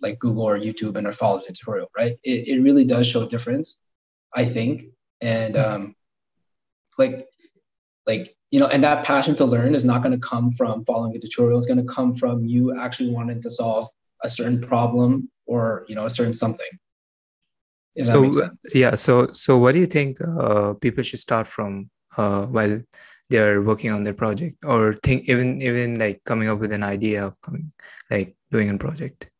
like 0.00 0.18
Google 0.18 0.42
or 0.42 0.58
YouTube 0.58 0.96
and 0.96 1.06
I 1.06 1.12
followed 1.12 1.44
a 1.48 1.52
tutorial, 1.52 1.90
right? 1.96 2.16
It, 2.24 2.48
it 2.48 2.60
really 2.62 2.84
does 2.84 3.06
show 3.06 3.22
a 3.22 3.28
difference, 3.28 3.78
I 4.34 4.44
think. 4.46 4.84
And 5.20 5.56
um, 5.56 5.94
like, 6.98 7.28
like, 8.06 8.34
you 8.50 8.58
know, 8.58 8.66
and 8.66 8.82
that 8.84 9.04
passion 9.04 9.34
to 9.36 9.44
learn 9.44 9.74
is 9.74 9.84
not 9.84 10.02
going 10.02 10.18
to 10.18 10.26
come 10.26 10.50
from 10.50 10.84
following 10.86 11.14
a 11.14 11.18
tutorial. 11.18 11.58
It's 11.58 11.66
going 11.66 11.84
to 11.86 11.92
come 11.92 12.14
from 12.14 12.44
you 12.46 12.78
actually 12.78 13.10
wanting 13.10 13.40
to 13.42 13.50
solve 13.50 13.88
a 14.22 14.28
certain 14.28 14.60
problem 14.60 15.30
or, 15.46 15.84
you 15.88 15.94
know, 15.94 16.06
a 16.06 16.10
certain 16.10 16.34
something 16.34 16.66
so 18.00 18.30
yeah 18.74 18.94
so 18.94 19.28
so 19.32 19.58
what 19.58 19.72
do 19.72 19.78
you 19.78 19.86
think 19.86 20.18
uh, 20.20 20.72
people 20.74 21.02
should 21.02 21.18
start 21.18 21.46
from 21.46 21.90
uh, 22.16 22.46
while 22.46 22.80
they're 23.28 23.62
working 23.62 23.90
on 23.90 24.02
their 24.02 24.14
project 24.14 24.64
or 24.64 24.92
think 24.92 25.28
even 25.28 25.60
even 25.60 25.98
like 25.98 26.22
coming 26.24 26.48
up 26.48 26.58
with 26.58 26.72
an 26.72 26.82
idea 26.82 27.26
of 27.26 27.40
coming 27.42 27.72
like 28.10 28.36
doing 28.50 28.70
a 28.70 28.78
project? 28.78 29.30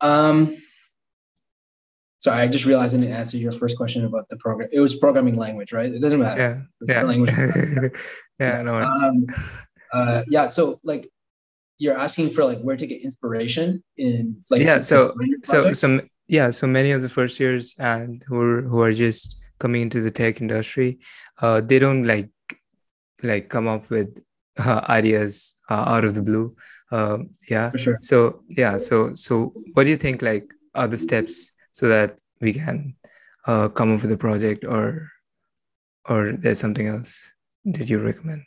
Um 0.00 0.56
sorry 2.20 2.42
i 2.42 2.48
just 2.48 2.64
realized 2.64 2.94
i 2.94 2.98
didn't 2.98 3.14
answer 3.14 3.36
your 3.36 3.52
first 3.52 3.76
question 3.76 4.04
about 4.04 4.28
the 4.30 4.36
program 4.38 4.68
it 4.72 4.80
was 4.80 4.96
programming 4.96 5.36
language 5.36 5.72
right? 5.72 5.92
It 5.92 6.00
doesn't 6.00 6.18
matter. 6.18 6.66
Yeah 6.80 6.94
yeah. 6.94 7.02
language. 7.02 7.34
Yeah 8.40 8.62
no 8.62 8.74
um, 8.82 9.26
uh, 9.92 10.22
yeah 10.28 10.46
so 10.46 10.80
like 10.82 11.08
you're 11.78 11.96
asking 11.96 12.30
for 12.30 12.44
like 12.44 12.60
where 12.60 12.76
to 12.76 12.86
get 12.86 13.02
inspiration 13.02 13.82
in 13.96 14.42
like 14.50 14.62
yeah 14.62 14.80
so 14.80 15.14
so 15.42 15.72
some 15.72 16.00
yeah 16.28 16.50
so 16.50 16.66
many 16.66 16.90
of 16.90 17.02
the 17.02 17.08
first 17.08 17.38
years 17.38 17.74
and 17.78 18.22
who 18.26 18.40
are, 18.40 18.62
who 18.62 18.80
are 18.80 18.92
just 18.92 19.38
coming 19.58 19.82
into 19.82 20.00
the 20.00 20.10
tech 20.10 20.40
industry 20.40 20.98
uh, 21.40 21.60
they 21.60 21.78
don't 21.78 22.02
like 22.04 22.30
like 23.22 23.48
come 23.48 23.66
up 23.66 23.88
with 23.90 24.22
uh, 24.58 24.80
ideas 24.88 25.56
uh, 25.70 25.84
out 25.86 26.04
of 26.04 26.14
the 26.14 26.22
blue 26.22 26.54
um, 26.92 27.30
yeah 27.48 27.70
sure. 27.76 27.98
so 28.00 28.42
yeah 28.50 28.78
so 28.78 29.14
so 29.14 29.52
what 29.74 29.84
do 29.84 29.90
you 29.90 29.96
think 29.96 30.22
like 30.22 30.52
are 30.74 30.88
the 30.88 30.96
steps 30.96 31.52
so 31.72 31.88
that 31.88 32.16
we 32.40 32.52
can 32.52 32.94
uh, 33.46 33.68
come 33.68 33.94
up 33.94 34.02
with 34.02 34.12
a 34.12 34.16
project 34.16 34.64
or 34.66 35.08
or 36.08 36.32
there's 36.32 36.58
something 36.58 36.86
else 36.86 37.32
that 37.64 37.88
you 37.88 37.98
recommend 37.98 38.42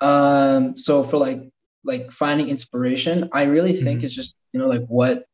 um 0.00 0.76
so 0.76 1.02
for 1.02 1.16
like 1.16 1.40
like 1.84 2.10
finding 2.12 2.48
inspiration 2.48 3.28
i 3.32 3.44
really 3.44 3.74
think 3.74 3.98
mm-hmm. 3.98 4.06
it's 4.06 4.14
just 4.14 4.34
you 4.52 4.60
know 4.60 4.66
like 4.66 4.84
what 4.88 5.24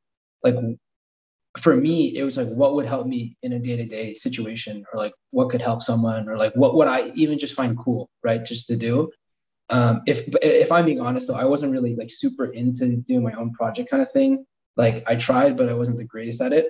like 0.44 0.54
for 1.58 1.76
me, 1.76 2.16
it 2.16 2.22
was 2.22 2.36
like, 2.36 2.48
what 2.48 2.74
would 2.74 2.86
help 2.86 3.06
me 3.06 3.36
in 3.42 3.52
a 3.52 3.58
day 3.58 3.76
to 3.76 3.84
day 3.84 4.14
situation, 4.14 4.84
or 4.92 4.98
like 4.98 5.12
what 5.30 5.50
could 5.50 5.60
help 5.60 5.82
someone, 5.82 6.28
or 6.28 6.36
like 6.36 6.54
what 6.54 6.74
would 6.74 6.88
I 6.88 7.08
even 7.14 7.38
just 7.38 7.54
find 7.54 7.76
cool, 7.76 8.08
right, 8.22 8.44
just 8.44 8.68
to 8.68 8.76
do. 8.76 9.10
Um, 9.68 10.02
if 10.06 10.28
if 10.42 10.72
I'm 10.72 10.86
being 10.86 11.00
honest 11.00 11.28
though, 11.28 11.34
I 11.34 11.44
wasn't 11.44 11.72
really 11.72 11.94
like 11.94 12.10
super 12.10 12.46
into 12.46 12.96
doing 12.96 13.22
my 13.22 13.32
own 13.32 13.52
project 13.52 13.90
kind 13.90 14.02
of 14.02 14.10
thing. 14.12 14.44
Like 14.76 15.04
I 15.06 15.16
tried, 15.16 15.56
but 15.56 15.68
I 15.68 15.74
wasn't 15.74 15.98
the 15.98 16.04
greatest 16.04 16.40
at 16.40 16.52
it. 16.52 16.68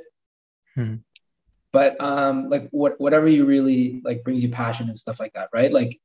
Hmm. 0.75 0.97
But 1.73 2.01
um, 2.01 2.49
like 2.49 2.69
what 2.71 3.01
whatever 3.01 3.29
you 3.29 3.47
really 3.47 4.03
like 4.05 4.25
brings 4.25 4.43
you 4.43 4.51
passion 4.51 4.89
and 4.89 4.97
stuff 4.97 5.21
like 5.21 5.33
that, 5.35 5.49
right? 5.53 5.73
Like 5.73 6.01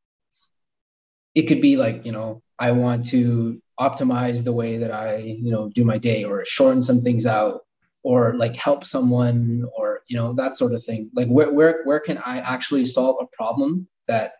it 1.34 1.43
could 1.43 1.62
be 1.62 1.75
like 1.75 2.05
you 2.05 2.12
know 2.12 2.41
I 2.60 2.72
want 2.72 3.10
to 3.10 3.62
optimize 3.79 4.43
the 4.43 4.53
way 4.53 4.77
that 4.77 4.91
I 4.91 5.17
you 5.17 5.51
know 5.51 5.69
do 5.69 5.84
my 5.84 5.98
day 5.98 6.24
or 6.24 6.46
shorten 6.46 6.81
some 6.81 7.01
things 7.01 7.25
out 7.25 7.62
or 8.07 8.37
like 8.37 8.55
help 8.55 8.85
someone 8.85 9.67
or 9.75 9.99
you 10.07 10.15
know 10.15 10.31
that 10.33 10.55
sort 10.55 10.71
of 10.71 10.81
thing 10.85 11.09
like 11.13 11.27
where 11.27 11.51
where 11.51 11.81
where 11.83 11.99
can 11.99 12.17
i 12.19 12.39
actually 12.39 12.85
solve 12.85 13.17
a 13.19 13.27
problem 13.35 13.85
that 14.07 14.31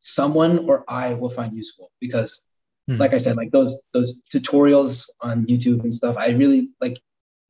someone 0.00 0.66
or 0.66 0.82
i 0.88 1.12
will 1.12 1.28
find 1.28 1.52
useful 1.52 1.92
because 2.00 2.40
mm. 2.88 2.98
like 2.98 3.12
i 3.12 3.18
said 3.18 3.36
like 3.36 3.50
those 3.50 3.76
those 3.92 4.14
tutorials 4.32 5.04
on 5.20 5.44
youtube 5.44 5.82
and 5.82 5.92
stuff 5.92 6.16
i 6.16 6.28
really 6.28 6.70
like 6.80 6.96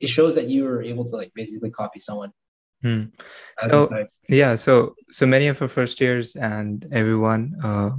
it 0.00 0.08
shows 0.08 0.34
that 0.34 0.48
you 0.48 0.64
were 0.64 0.82
able 0.82 1.04
to 1.04 1.14
like 1.14 1.30
basically 1.36 1.70
copy 1.70 2.00
someone 2.00 2.32
mm. 2.84 3.08
so 3.60 3.88
yeah 4.28 4.56
so 4.56 4.96
so 5.10 5.26
many 5.26 5.46
of 5.46 5.62
our 5.62 5.68
first 5.68 6.00
years 6.00 6.34
and 6.34 6.88
everyone 6.90 7.54
uh 7.62 7.90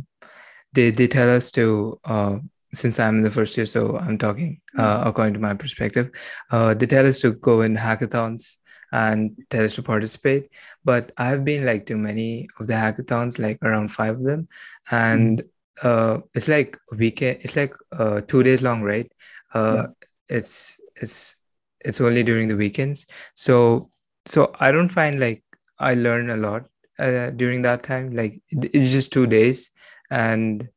they 0.74 0.92
they 0.92 1.08
tell 1.08 1.30
us 1.30 1.50
to 1.50 1.98
uh 2.04 2.38
since 2.74 3.00
I'm 3.00 3.18
in 3.18 3.24
the 3.24 3.32
first 3.32 3.56
year, 3.58 3.66
so 3.66 3.98
I'm 3.98 4.18
talking 4.18 4.60
uh, 4.78 4.98
mm-hmm. 4.98 5.08
according 5.08 5.34
to 5.36 5.40
my 5.40 5.54
perspective. 5.54 6.12
Uh, 6.52 6.74
they 6.74 6.86
tell 6.86 7.06
us 7.06 7.20
to 7.20 7.34
go 7.34 7.62
in 7.62 7.76
hackathons 7.76 8.58
and 8.92 9.36
tell 9.50 9.64
us 9.64 9.76
to 9.76 9.84
participate, 9.84 10.50
but 10.86 11.12
I've 11.18 11.44
been 11.44 11.66
like 11.66 11.86
to 11.88 11.98
many 11.98 12.48
of 12.60 12.68
the 12.68 12.74
hackathons, 12.74 13.40
like 13.40 13.58
around 13.64 13.90
five 13.90 14.16
of 14.16 14.24
them, 14.24 14.48
and 14.92 15.42
mm-hmm. 15.84 15.88
uh, 15.88 16.22
it's 16.34 16.48
like 16.48 16.78
weekend. 16.92 17.40
It's 17.42 17.56
like 17.56 17.74
uh, 17.92 18.22
two 18.22 18.44
days 18.44 18.62
long, 18.62 18.82
right? 18.82 19.12
Uh, 19.54 19.76
yeah. 19.76 19.86
It's 20.30 20.80
it's 20.96 21.36
it's 21.82 22.02
only 22.02 22.24
during 22.24 22.48
the 22.48 22.58
weekends, 22.58 23.08
so 23.34 23.90
so 24.26 24.52
I 24.60 24.72
don't 24.72 24.90
find 24.90 25.20
like 25.20 25.44
I 25.80 25.94
learn 25.94 26.30
a 26.30 26.38
lot 26.38 26.66
uh, 27.00 27.30
during 27.32 27.62
that 27.62 27.84
time. 27.84 28.10
Like 28.10 28.42
it's 28.50 28.92
just 28.92 29.14
two 29.14 29.28
days, 29.28 29.72
and 30.10 30.68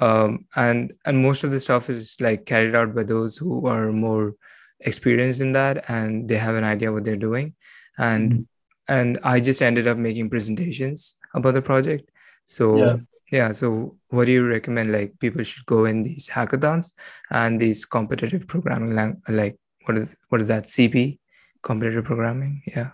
um, 0.00 0.46
and 0.56 0.92
and 1.04 1.22
most 1.22 1.44
of 1.44 1.50
the 1.50 1.60
stuff 1.60 1.88
is 1.88 2.20
like 2.20 2.46
carried 2.46 2.74
out 2.74 2.94
by 2.94 3.02
those 3.02 3.36
who 3.36 3.66
are 3.66 3.92
more 3.92 4.34
experienced 4.80 5.40
in 5.40 5.52
that 5.52 5.84
and 5.88 6.28
they 6.28 6.36
have 6.36 6.54
an 6.54 6.64
idea 6.64 6.92
what 6.92 7.04
they're 7.04 7.16
doing 7.16 7.54
and 7.98 8.32
mm-hmm. 8.32 8.42
and 8.88 9.18
i 9.24 9.40
just 9.40 9.60
ended 9.60 9.86
up 9.88 9.96
making 9.96 10.30
presentations 10.30 11.16
about 11.34 11.54
the 11.54 11.62
project 11.62 12.10
so 12.44 12.76
yeah. 12.76 12.96
yeah 13.32 13.52
so 13.52 13.96
what 14.10 14.26
do 14.26 14.32
you 14.32 14.46
recommend 14.46 14.92
like 14.92 15.18
people 15.18 15.42
should 15.42 15.66
go 15.66 15.84
in 15.84 16.02
these 16.02 16.28
hackathons 16.28 16.92
and 17.30 17.60
these 17.60 17.84
competitive 17.84 18.46
programming 18.46 18.94
lang- 18.94 19.20
like 19.28 19.56
what 19.86 19.96
is 19.96 20.16
what 20.28 20.40
is 20.40 20.48
that 20.48 20.64
cp 20.64 21.18
competitive 21.62 22.04
programming 22.04 22.62
yeah 22.66 22.90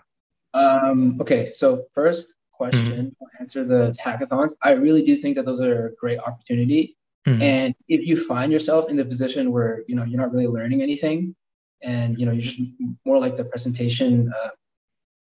um 0.55 1.17
okay 1.21 1.45
so 1.45 1.83
first 1.93 2.34
question 2.57 2.91
mm-hmm. 2.91 3.41
answer 3.41 3.63
the 3.63 3.95
hackathons. 4.03 4.51
I 4.61 4.71
really 4.71 5.03
do 5.03 5.15
think 5.17 5.35
that 5.35 5.45
those 5.45 5.61
are 5.61 5.87
a 5.87 5.95
great 5.95 6.19
opportunity. 6.19 6.97
Mm-hmm. 7.27 7.41
And 7.41 7.75
if 7.87 8.05
you 8.07 8.23
find 8.23 8.51
yourself 8.51 8.89
in 8.89 8.95
the 8.95 9.05
position 9.05 9.51
where 9.51 9.83
you 9.87 9.95
know 9.95 10.03
you're 10.03 10.19
not 10.19 10.31
really 10.31 10.47
learning 10.47 10.81
anything, 10.81 11.35
and 11.81 12.17
you 12.17 12.25
know 12.25 12.31
you're 12.31 12.41
just 12.41 12.59
more 13.05 13.19
like 13.19 13.37
the 13.37 13.45
presentation 13.45 14.31
uh, 14.43 14.49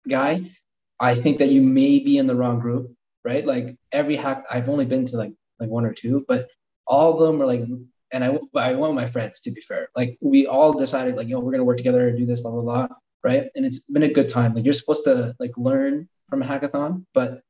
guy, 0.07 0.51
I 0.99 1.15
think 1.15 1.37
that 1.39 1.49
you 1.49 1.61
may 1.61 1.99
be 1.99 2.17
in 2.17 2.27
the 2.27 2.35
wrong 2.35 2.59
group, 2.59 2.91
right? 3.23 3.45
Like 3.45 3.77
every 3.91 4.15
hack, 4.15 4.45
I've 4.49 4.69
only 4.69 4.85
been 4.85 5.05
to 5.07 5.17
like 5.17 5.33
like 5.59 5.69
one 5.69 5.85
or 5.85 5.93
two, 5.93 6.25
but 6.27 6.47
all 6.87 7.13
of 7.13 7.19
them 7.19 7.41
are 7.41 7.45
like, 7.45 7.63
and 8.11 8.23
I 8.23 8.39
I 8.55 8.73
with 8.73 8.91
my 8.91 9.07
friends 9.07 9.41
to 9.41 9.51
be 9.51 9.61
fair. 9.61 9.89
Like 9.95 10.17
we 10.21 10.47
all 10.47 10.73
decided 10.73 11.15
like 11.15 11.27
you 11.27 11.35
know 11.35 11.41
we're 11.41 11.51
gonna 11.51 11.63
work 11.63 11.77
together 11.77 12.07
and 12.07 12.17
do 12.17 12.25
this 12.25 12.41
blah 12.41 12.51
blah 12.51 12.61
blah, 12.61 12.87
right? 13.23 13.49
And 13.55 13.65
it's 13.65 13.79
been 13.79 14.03
a 14.03 14.13
good 14.13 14.29
time. 14.29 14.53
Like 14.53 14.65
you're 14.65 14.73
supposed 14.73 15.03
to 15.05 15.35
like 15.39 15.51
learn 15.57 16.09
from 16.33 16.41
a 16.41 16.47
hackathon, 16.47 17.05
but 17.13 17.41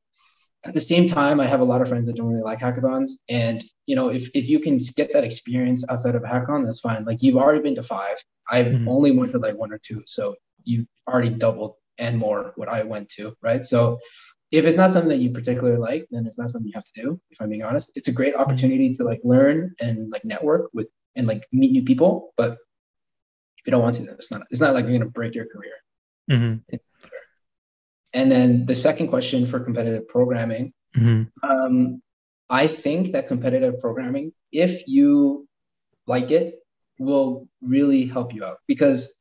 at 0.65 0.73
the 0.73 0.81
same 0.81 1.07
time, 1.07 1.39
I 1.39 1.47
have 1.47 1.61
a 1.61 1.63
lot 1.63 1.81
of 1.81 1.87
friends 1.87 2.07
that 2.07 2.17
don't 2.17 2.27
really 2.27 2.41
like 2.41 2.59
hackathons. 2.59 3.11
And 3.29 3.63
you 3.85 3.95
know, 3.95 4.09
if 4.09 4.29
if 4.33 4.49
you 4.49 4.59
can 4.59 4.77
get 4.97 5.13
that 5.13 5.23
experience 5.23 5.85
outside 5.89 6.15
of 6.15 6.23
a 6.23 6.27
hackathon, 6.27 6.65
that's 6.65 6.81
fine. 6.81 7.05
Like 7.05 7.21
you've 7.21 7.37
already 7.37 7.61
been 7.61 7.75
to 7.75 7.83
five. 7.83 8.17
I've 8.49 8.67
mm-hmm. 8.67 8.89
only 8.89 9.11
went 9.11 9.31
to 9.31 9.39
like 9.39 9.55
one 9.55 9.71
or 9.71 9.77
two, 9.77 10.03
so 10.05 10.35
you've 10.65 10.85
already 11.07 11.29
doubled 11.29 11.75
and 11.97 12.17
more 12.17 12.51
what 12.57 12.67
I 12.67 12.83
went 12.83 13.07
to, 13.11 13.37
right? 13.41 13.63
So 13.63 13.99
if 14.51 14.65
it's 14.65 14.75
not 14.75 14.91
something 14.91 15.09
that 15.09 15.23
you 15.23 15.29
particularly 15.31 15.79
like, 15.79 16.05
then 16.11 16.25
it's 16.27 16.37
not 16.37 16.49
something 16.49 16.67
you 16.67 16.75
have 16.75 16.91
to 16.91 17.01
do. 17.01 17.21
If 17.31 17.39
I'm 17.39 17.49
being 17.49 17.63
honest, 17.63 17.93
it's 17.95 18.09
a 18.09 18.11
great 18.19 18.35
opportunity 18.35 18.93
to 18.95 19.03
like 19.05 19.21
learn 19.23 19.73
and 19.79 20.11
like 20.11 20.25
network 20.25 20.69
with 20.73 20.87
and 21.15 21.25
like 21.25 21.47
meet 21.53 21.71
new 21.71 21.83
people. 21.83 22.33
But 22.35 22.51
if 23.59 23.65
you 23.65 23.71
don't 23.71 23.81
want 23.81 23.95
to, 23.95 24.03
then 24.03 24.15
it's 24.15 24.29
not. 24.29 24.41
It's 24.51 24.59
not 24.59 24.73
like 24.73 24.83
you're 24.85 24.97
gonna 24.99 25.09
break 25.09 25.35
your 25.35 25.45
career. 25.45 25.75
Mm-hmm. 26.29 26.75
And 28.13 28.31
then 28.31 28.65
the 28.65 28.75
second 28.75 29.07
question 29.07 29.45
for 29.45 29.59
competitive 29.59 30.07
programming, 30.07 30.73
mm-hmm. 30.95 31.49
um, 31.49 32.01
I 32.49 32.67
think 32.67 33.13
that 33.13 33.27
competitive 33.27 33.79
programming, 33.79 34.33
if 34.51 34.87
you 34.87 35.47
like 36.05 36.31
it, 36.31 36.59
will 36.99 37.47
really 37.61 38.05
help 38.05 38.33
you 38.33 38.43
out 38.43 38.57
because 38.67 39.17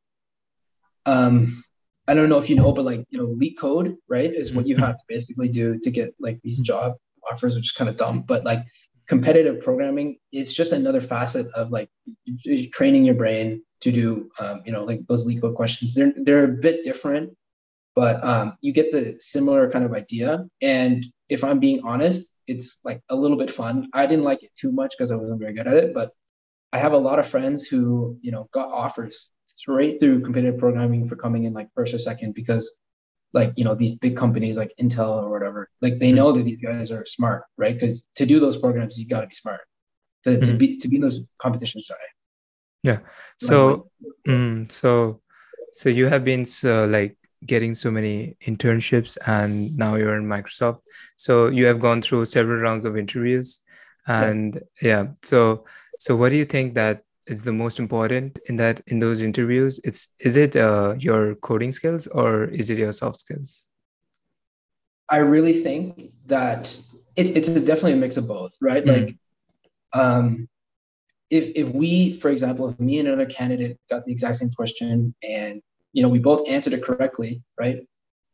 um, 1.06 1.64
I 2.06 2.14
don't 2.14 2.28
know 2.28 2.38
if 2.38 2.50
you 2.50 2.56
know, 2.56 2.72
but 2.72 2.84
like 2.84 3.04
you 3.08 3.18
know, 3.18 3.28
LeetCode, 3.28 3.96
right, 4.08 4.32
is 4.32 4.52
what 4.52 4.66
you 4.66 4.76
have 4.76 4.98
to 4.98 5.04
basically 5.08 5.48
do 5.48 5.78
to 5.78 5.90
get 5.90 6.14
like 6.20 6.40
these 6.42 6.58
mm-hmm. 6.58 6.64
job 6.64 6.92
offers, 7.30 7.54
which 7.54 7.66
is 7.66 7.72
kind 7.72 7.88
of 7.88 7.96
dumb. 7.96 8.22
But 8.22 8.44
like 8.44 8.60
competitive 9.08 9.62
programming 9.62 10.18
is 10.32 10.52
just 10.52 10.72
another 10.72 11.00
facet 11.00 11.46
of 11.54 11.70
like 11.70 11.88
training 12.72 13.04
your 13.04 13.14
brain 13.14 13.62
to 13.80 13.90
do 13.90 14.30
um, 14.38 14.62
you 14.64 14.72
know 14.72 14.84
like 14.84 15.00
those 15.08 15.26
LeetCode 15.26 15.54
questions. 15.54 15.94
They're 15.94 16.12
they're 16.16 16.44
a 16.44 16.48
bit 16.48 16.84
different 16.84 17.34
but 17.94 18.22
um, 18.24 18.56
you 18.60 18.72
get 18.72 18.92
the 18.92 19.16
similar 19.20 19.70
kind 19.70 19.84
of 19.84 19.92
idea. 19.92 20.44
And 20.60 21.04
if 21.28 21.44
I'm 21.44 21.58
being 21.58 21.82
honest, 21.84 22.26
it's 22.46 22.78
like 22.84 23.02
a 23.08 23.16
little 23.16 23.36
bit 23.36 23.50
fun. 23.50 23.88
I 23.92 24.06
didn't 24.06 24.24
like 24.24 24.42
it 24.42 24.50
too 24.54 24.72
much 24.72 24.94
because 24.96 25.12
I 25.12 25.16
wasn't 25.16 25.40
very 25.40 25.52
good 25.52 25.66
at 25.66 25.76
it, 25.76 25.94
but 25.94 26.10
I 26.72 26.78
have 26.78 26.92
a 26.92 26.98
lot 26.98 27.18
of 27.18 27.28
friends 27.28 27.66
who, 27.66 28.18
you 28.22 28.32
know, 28.32 28.48
got 28.52 28.70
offers 28.70 29.30
straight 29.46 30.00
through 30.00 30.22
competitive 30.22 30.58
programming 30.58 31.08
for 31.08 31.16
coming 31.16 31.44
in 31.44 31.52
like 31.52 31.68
first 31.74 31.94
or 31.94 31.98
second 31.98 32.34
because 32.34 32.80
like, 33.34 33.52
you 33.56 33.64
know, 33.64 33.74
these 33.74 33.94
big 33.94 34.16
companies 34.16 34.56
like 34.56 34.74
Intel 34.80 35.22
or 35.22 35.30
whatever, 35.30 35.68
like 35.80 35.98
they 35.98 36.12
know 36.12 36.32
that 36.32 36.42
these 36.42 36.58
guys 36.58 36.90
are 36.90 37.04
smart, 37.04 37.44
right? 37.56 37.74
Because 37.74 38.06
to 38.16 38.26
do 38.26 38.40
those 38.40 38.56
programs, 38.56 38.98
you 38.98 39.06
got 39.06 39.20
to 39.20 39.26
be 39.26 39.34
smart 39.34 39.60
to, 40.24 40.30
mm-hmm. 40.30 40.44
to 40.44 40.52
be 40.54 40.78
to 40.78 40.88
be 40.88 40.96
in 40.96 41.02
those 41.02 41.24
competitions. 41.38 41.86
Sorry. 41.86 42.00
Yeah. 42.82 42.98
So, 43.38 43.90
mm, 44.26 44.70
so, 44.70 45.20
so 45.72 45.88
you 45.88 46.06
have 46.06 46.24
been 46.24 46.44
so 46.44 46.86
like 46.86 47.16
getting 47.46 47.74
so 47.74 47.90
many 47.90 48.36
internships 48.46 49.18
and 49.26 49.76
now 49.76 49.96
you're 49.96 50.14
in 50.14 50.24
Microsoft. 50.24 50.80
So 51.16 51.48
you 51.48 51.66
have 51.66 51.80
gone 51.80 52.02
through 52.02 52.24
several 52.26 52.60
rounds 52.60 52.84
of 52.84 52.96
interviews 52.96 53.60
and 54.06 54.54
yeah. 54.80 54.88
yeah. 54.88 55.06
So 55.22 55.64
so 55.98 56.16
what 56.16 56.30
do 56.30 56.36
you 56.36 56.44
think 56.44 56.74
that 56.74 57.02
is 57.26 57.44
the 57.44 57.52
most 57.52 57.78
important 57.78 58.38
in 58.46 58.56
that 58.56 58.82
in 58.86 58.98
those 58.98 59.20
interviews? 59.20 59.80
It's 59.84 60.14
is 60.18 60.36
it 60.36 60.56
uh, 60.56 60.96
your 60.98 61.36
coding 61.36 61.72
skills 61.72 62.06
or 62.08 62.44
is 62.44 62.70
it 62.70 62.78
your 62.78 62.92
soft 62.92 63.20
skills? 63.20 63.66
I 65.08 65.18
really 65.18 65.52
think 65.52 66.12
that 66.26 66.76
it's 67.16 67.30
it's 67.30 67.48
definitely 67.48 67.92
a 67.94 67.96
mix 67.96 68.16
of 68.16 68.26
both, 68.26 68.56
right? 68.60 68.84
Mm-hmm. 68.84 69.04
Like 69.04 69.16
um 69.94 70.48
if 71.30 71.52
if 71.54 71.74
we, 71.74 72.12
for 72.12 72.30
example, 72.30 72.68
if 72.68 72.78
me 72.78 72.98
and 72.98 73.08
another 73.08 73.26
candidate 73.26 73.78
got 73.88 74.04
the 74.04 74.12
exact 74.12 74.36
same 74.36 74.50
question 74.50 75.14
and 75.22 75.62
you 75.92 76.02
know 76.02 76.08
we 76.08 76.18
both 76.18 76.48
answered 76.48 76.72
it 76.72 76.82
correctly 76.82 77.42
right? 77.58 77.86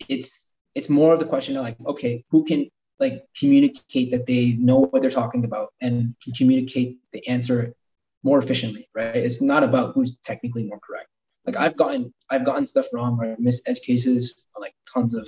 It's 0.09 0.51
it's 0.75 0.89
more 0.89 1.13
of 1.13 1.21
the 1.21 1.27
question 1.27 1.57
of 1.57 1.63
like 1.65 1.77
okay 1.87 2.25
who 2.31 2.45
can 2.45 2.69
like 3.01 3.25
communicate 3.39 4.11
that 4.11 4.27
they 4.27 4.53
know 4.53 4.81
what 4.81 5.03
they're 5.03 5.11
talking 5.11 5.45
about 5.45 5.73
and 5.81 6.15
can 6.23 6.33
communicate 6.35 6.99
the 7.13 7.27
answer 7.29 7.75
more 8.23 8.39
efficiently 8.39 8.89
right? 8.95 9.17
It's 9.17 9.41
not 9.43 9.63
about 9.63 9.95
who's 9.95 10.17
technically 10.25 10.65
more 10.65 10.81
correct. 10.81 11.09
Like 11.47 11.57
i've 11.57 11.77
gotten 11.77 12.13
i've 12.31 12.45
gotten 12.45 12.65
stuff 12.65 12.87
wrong 12.93 13.19
or 13.21 13.35
missed 13.39 13.63
edge 13.67 13.81
cases 13.81 14.45
on 14.55 14.61
like 14.61 14.75
tons 14.93 15.15
of 15.15 15.27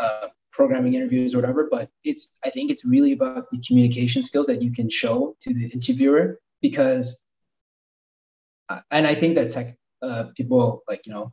uh, 0.00 0.28
programming 0.52 0.94
interviews 0.94 1.34
or 1.34 1.38
whatever 1.38 1.68
but 1.70 1.88
it's 2.04 2.30
i 2.44 2.50
think 2.50 2.70
it's 2.70 2.84
really 2.84 3.12
about 3.12 3.50
the 3.50 3.58
communication 3.66 4.22
skills 4.22 4.46
that 4.46 4.62
you 4.62 4.72
can 4.72 4.88
show 4.88 5.36
to 5.40 5.54
the 5.54 5.66
interviewer 5.68 6.38
because 6.60 7.22
uh, 8.68 8.80
and 8.90 9.06
i 9.06 9.14
think 9.14 9.34
that 9.34 9.50
tech 9.50 9.76
uh, 10.02 10.24
people 10.36 10.82
like 10.88 11.06
you 11.06 11.12
know 11.12 11.32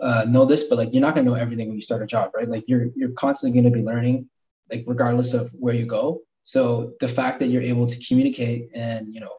uh, 0.00 0.24
know 0.28 0.44
this, 0.44 0.64
but 0.64 0.78
like 0.78 0.92
you're 0.92 1.00
not 1.00 1.14
gonna 1.14 1.28
know 1.28 1.34
everything 1.34 1.68
when 1.68 1.76
you 1.76 1.82
start 1.82 2.02
a 2.02 2.06
job, 2.06 2.30
right? 2.34 2.48
Like 2.48 2.64
you're 2.68 2.86
you're 2.94 3.12
constantly 3.12 3.60
gonna 3.60 3.74
be 3.74 3.82
learning, 3.82 4.28
like 4.70 4.84
regardless 4.86 5.34
of 5.34 5.50
where 5.58 5.74
you 5.74 5.86
go. 5.86 6.20
So 6.42 6.92
the 7.00 7.08
fact 7.08 7.40
that 7.40 7.48
you're 7.48 7.62
able 7.62 7.86
to 7.86 8.06
communicate 8.06 8.70
and 8.74 9.12
you 9.12 9.20
know 9.20 9.32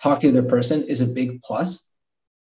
talk 0.00 0.20
to 0.20 0.30
the 0.30 0.40
other 0.40 0.48
person 0.48 0.84
is 0.84 1.00
a 1.00 1.06
big 1.06 1.42
plus. 1.42 1.88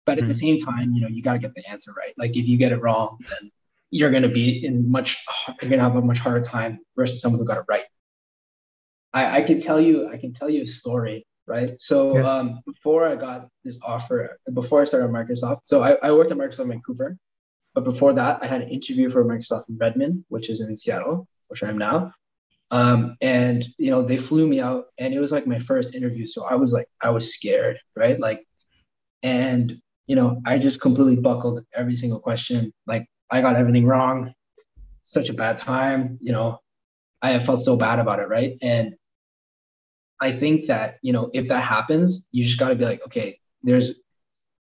But 0.05 0.19
at 0.19 0.25
mm-hmm. 0.25 0.29
the 0.29 0.35
same 0.35 0.59
time, 0.59 0.93
you 0.95 1.01
know, 1.01 1.09
you 1.09 1.23
gotta 1.23 1.39
get 1.39 1.55
the 1.55 1.69
answer 1.69 1.93
right. 1.93 2.13
Like 2.19 2.37
if 2.37 2.49
you 2.49 2.57
get 2.57 2.73
it 2.73 2.83
wrong, 2.83 3.19
then 3.31 3.53
you're 3.91 4.11
gonna 4.11 4.29
be 4.29 4.65
in 4.67 4.91
much 4.91 5.17
you're 5.61 5.71
gonna 5.71 5.83
have 5.83 5.95
a 5.97 6.03
much 6.03 6.19
harder 6.19 6.45
time 6.45 6.81
versus 6.97 7.21
someone 7.21 7.39
who 7.39 7.47
got 7.47 7.59
it 7.59 7.65
right. 7.69 7.85
I, 9.13 9.39
I 9.39 9.43
can 9.43 9.61
tell 9.61 9.81
you 9.81 10.09
I 10.09 10.17
can 10.17 10.33
tell 10.33 10.51
you 10.51 10.63
a 10.63 10.67
story 10.67 11.25
right? 11.47 11.81
So 11.81 12.17
yeah. 12.17 12.23
um, 12.23 12.61
before 12.67 13.09
I 13.09 13.17
got 13.17 13.49
this 13.65 13.79
offer, 13.85 14.39
before 14.55 14.83
I 14.83 14.85
started 14.85 15.11
Microsoft, 15.11 15.61
so 15.65 15.83
I, 15.83 15.97
I 16.03 16.13
worked 16.13 16.31
at 16.31 16.39
Microsoft 16.39 16.69
Vancouver, 16.69 17.17
but 17.75 17.85
before 17.85 18.13
that, 18.13 18.43
I 18.43 18.47
had 18.47 18.63
an 18.63 18.69
interview 18.69 19.09
for 19.09 19.25
Microsoft 19.25 19.69
in 19.69 19.79
Redmond, 19.79 20.25
which 20.29 20.51
is 20.51 20.61
in 20.61 20.77
Seattle, 20.77 21.27
which 21.49 21.63
I 21.63 21.69
am 21.69 21.79
now. 21.79 22.13
Um, 22.71 23.17
and 23.21 23.67
you 23.79 23.91
know, 23.91 24.03
they 24.03 24.17
flew 24.17 24.47
me 24.47 24.61
out, 24.61 24.87
and 24.99 25.13
it 25.13 25.21
was 25.21 25.33
like 25.33 25.47
my 25.47 25.59
first 25.59 25.95
interview, 25.95 26.27
so 26.27 26.45
I 26.45 26.55
was 26.55 26.73
like, 26.73 26.89
I 27.03 27.11
was 27.11 27.35
scared, 27.35 27.79
right? 27.95 28.19
Like, 28.19 28.47
and 29.23 29.81
you 30.07 30.17
know, 30.17 30.41
I 30.47 30.59
just 30.59 30.81
completely 30.81 31.17
buckled 31.17 31.65
every 31.75 31.97
single 31.97 32.19
question. 32.19 32.73
Like, 32.87 33.07
I 33.31 33.41
got 33.41 33.57
everything 33.57 33.87
wrong. 33.87 34.33
Such 35.05 35.29
a 35.29 35.35
bad 35.35 35.59
time, 35.59 36.19
you 36.21 36.33
know. 36.33 36.61
I 37.21 37.39
felt 37.39 37.61
so 37.61 37.77
bad 37.77 37.99
about 37.99 38.19
it, 38.19 38.29
right? 38.29 38.57
And 38.63 38.95
I 40.23 40.33
think 40.33 40.67
that 40.69 40.99
you 41.03 41.13
know, 41.13 41.31
if 41.35 41.49
that 41.49 41.65
happens, 41.65 42.27
you 42.31 42.45
just 42.45 42.59
got 42.59 42.69
to 42.69 42.77
be 42.77 42.85
like, 42.85 43.05
okay, 43.07 43.39
there's 43.63 43.93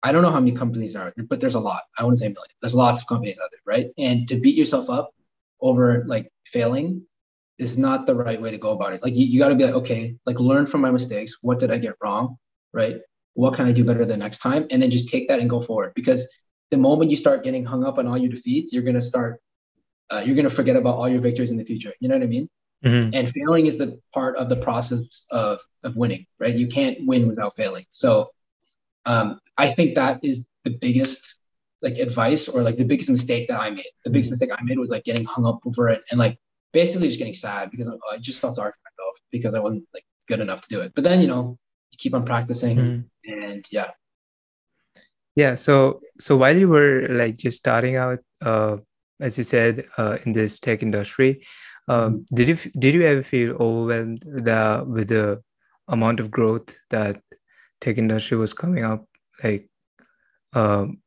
I 0.01 0.11
don't 0.11 0.21
know 0.21 0.31
how 0.31 0.39
many 0.41 0.51
companies 0.51 0.95
are, 0.97 1.13
but 1.29 1.39
there's 1.39 1.55
a 1.55 1.59
lot. 1.59 1.83
I 1.97 2.03
wouldn't 2.03 2.19
say 2.19 2.25
a 2.25 2.29
million. 2.29 2.51
There's 2.61 2.75
lots 2.75 2.99
of 2.99 3.07
companies 3.07 3.37
out 3.41 3.49
there, 3.51 3.61
right? 3.65 3.87
And 3.97 4.27
to 4.27 4.35
beat 4.35 4.55
yourself 4.55 4.89
up 4.89 5.11
over 5.61 6.03
like 6.07 6.29
failing 6.45 7.03
is 7.57 7.77
not 7.77 8.05
the 8.05 8.15
right 8.15 8.41
way 8.41 8.51
to 8.51 8.57
go 8.57 8.71
about 8.71 8.93
it. 8.93 9.01
Like 9.01 9.15
you, 9.15 9.25
you 9.25 9.39
got 9.39 9.49
to 9.49 9.55
be 9.55 9.63
like, 9.63 9.75
okay, 9.75 10.15
like 10.25 10.39
learn 10.39 10.65
from 10.65 10.81
my 10.81 10.91
mistakes. 10.91 11.37
What 11.41 11.59
did 11.59 11.71
I 11.71 11.77
get 11.77 11.95
wrong, 12.01 12.37
right? 12.73 12.97
What 13.35 13.53
can 13.53 13.65
I 13.65 13.71
do 13.71 13.85
better 13.85 14.03
the 14.03 14.17
next 14.17 14.39
time? 14.39 14.67
And 14.71 14.81
then 14.81 14.91
just 14.91 15.07
take 15.07 15.29
that 15.29 15.39
and 15.39 15.49
go 15.49 15.61
forward. 15.61 15.93
Because 15.95 16.27
the 16.69 16.77
moment 16.77 17.09
you 17.09 17.15
start 17.15 17.43
getting 17.43 17.63
hung 17.63 17.85
up 17.85 17.97
on 17.97 18.05
all 18.05 18.17
your 18.17 18.29
defeats, 18.29 18.73
you're 18.73 18.83
gonna 18.83 18.99
start, 18.99 19.39
uh, 20.11 20.21
you're 20.25 20.35
gonna 20.35 20.49
forget 20.49 20.75
about 20.75 20.97
all 20.97 21.07
your 21.07 21.21
victories 21.21 21.51
in 21.51 21.57
the 21.57 21.63
future. 21.63 21.93
You 22.01 22.09
know 22.09 22.15
what 22.15 22.23
I 22.23 22.27
mean? 22.27 22.49
Mm-hmm. 22.83 23.15
And 23.15 23.29
failing 23.29 23.65
is 23.65 23.77
the 23.77 23.99
part 24.13 24.35
of 24.35 24.49
the 24.49 24.57
process 24.57 25.25
of 25.31 25.61
of 25.83 25.95
winning, 25.95 26.25
right? 26.39 26.53
You 26.53 26.67
can't 26.67 26.97
win 27.05 27.27
without 27.27 27.55
failing. 27.55 27.85
So 27.89 28.31
um, 29.05 29.39
I 29.57 29.71
think 29.71 29.95
that 29.95 30.23
is 30.23 30.45
the 30.63 30.71
biggest 30.71 31.35
like 31.81 31.97
advice 31.97 32.47
or 32.47 32.61
like 32.61 32.77
the 32.77 32.85
biggest 32.85 33.09
mistake 33.09 33.47
that 33.47 33.59
I 33.59 33.69
made. 33.69 33.85
The 34.03 34.09
biggest 34.09 34.27
mm-hmm. 34.27 34.33
mistake 34.33 34.49
I 34.57 34.63
made 34.63 34.79
was 34.79 34.89
like 34.89 35.03
getting 35.03 35.25
hung 35.25 35.45
up 35.45 35.59
over 35.65 35.89
it 35.89 36.03
and 36.11 36.19
like 36.19 36.37
basically 36.71 37.07
just 37.07 37.19
getting 37.19 37.33
sad 37.33 37.71
because 37.71 37.87
I 37.87 38.17
just 38.17 38.39
felt 38.39 38.55
sorry 38.55 38.71
for 38.71 38.91
myself 38.91 39.17
because 39.31 39.55
I 39.55 39.59
wasn't 39.59 39.85
like 39.93 40.05
good 40.27 40.39
enough 40.39 40.61
to 40.61 40.69
do 40.69 40.81
it. 40.81 40.93
But 40.95 41.03
then 41.03 41.21
you 41.21 41.27
know 41.27 41.57
you 41.91 41.97
keep 41.97 42.13
on 42.13 42.25
practicing 42.25 42.77
mm-hmm. 42.77 43.31
and 43.31 43.65
yeah. 43.71 43.91
Yeah. 45.35 45.55
So 45.55 46.01
so 46.19 46.37
while 46.37 46.55
you 46.55 46.67
were 46.67 47.07
like 47.09 47.37
just 47.37 47.57
starting 47.57 47.95
out, 47.95 48.19
uh, 48.41 48.77
as 49.23 49.37
you 49.37 49.43
said, 49.43 49.85
uh, 49.97 50.17
in 50.25 50.33
this 50.33 50.59
tech 50.59 50.83
industry, 50.83 51.45
um, 51.87 51.97
mm-hmm. 51.97 52.35
did 52.35 52.47
you 52.47 52.55
did 52.79 52.93
you 52.93 53.03
ever 53.03 53.23
feel 53.23 53.51
overwhelmed 53.59 54.21
the 54.21 54.83
with 54.87 55.09
the 55.09 55.41
amount 55.87 56.19
of 56.19 56.31
growth 56.31 56.77
that 56.89 57.21
tech 57.81 57.97
industry 57.97 58.37
was 58.37 58.53
coming 58.53 58.83
up? 58.83 59.05
Like 59.43 59.69
um 60.53 60.99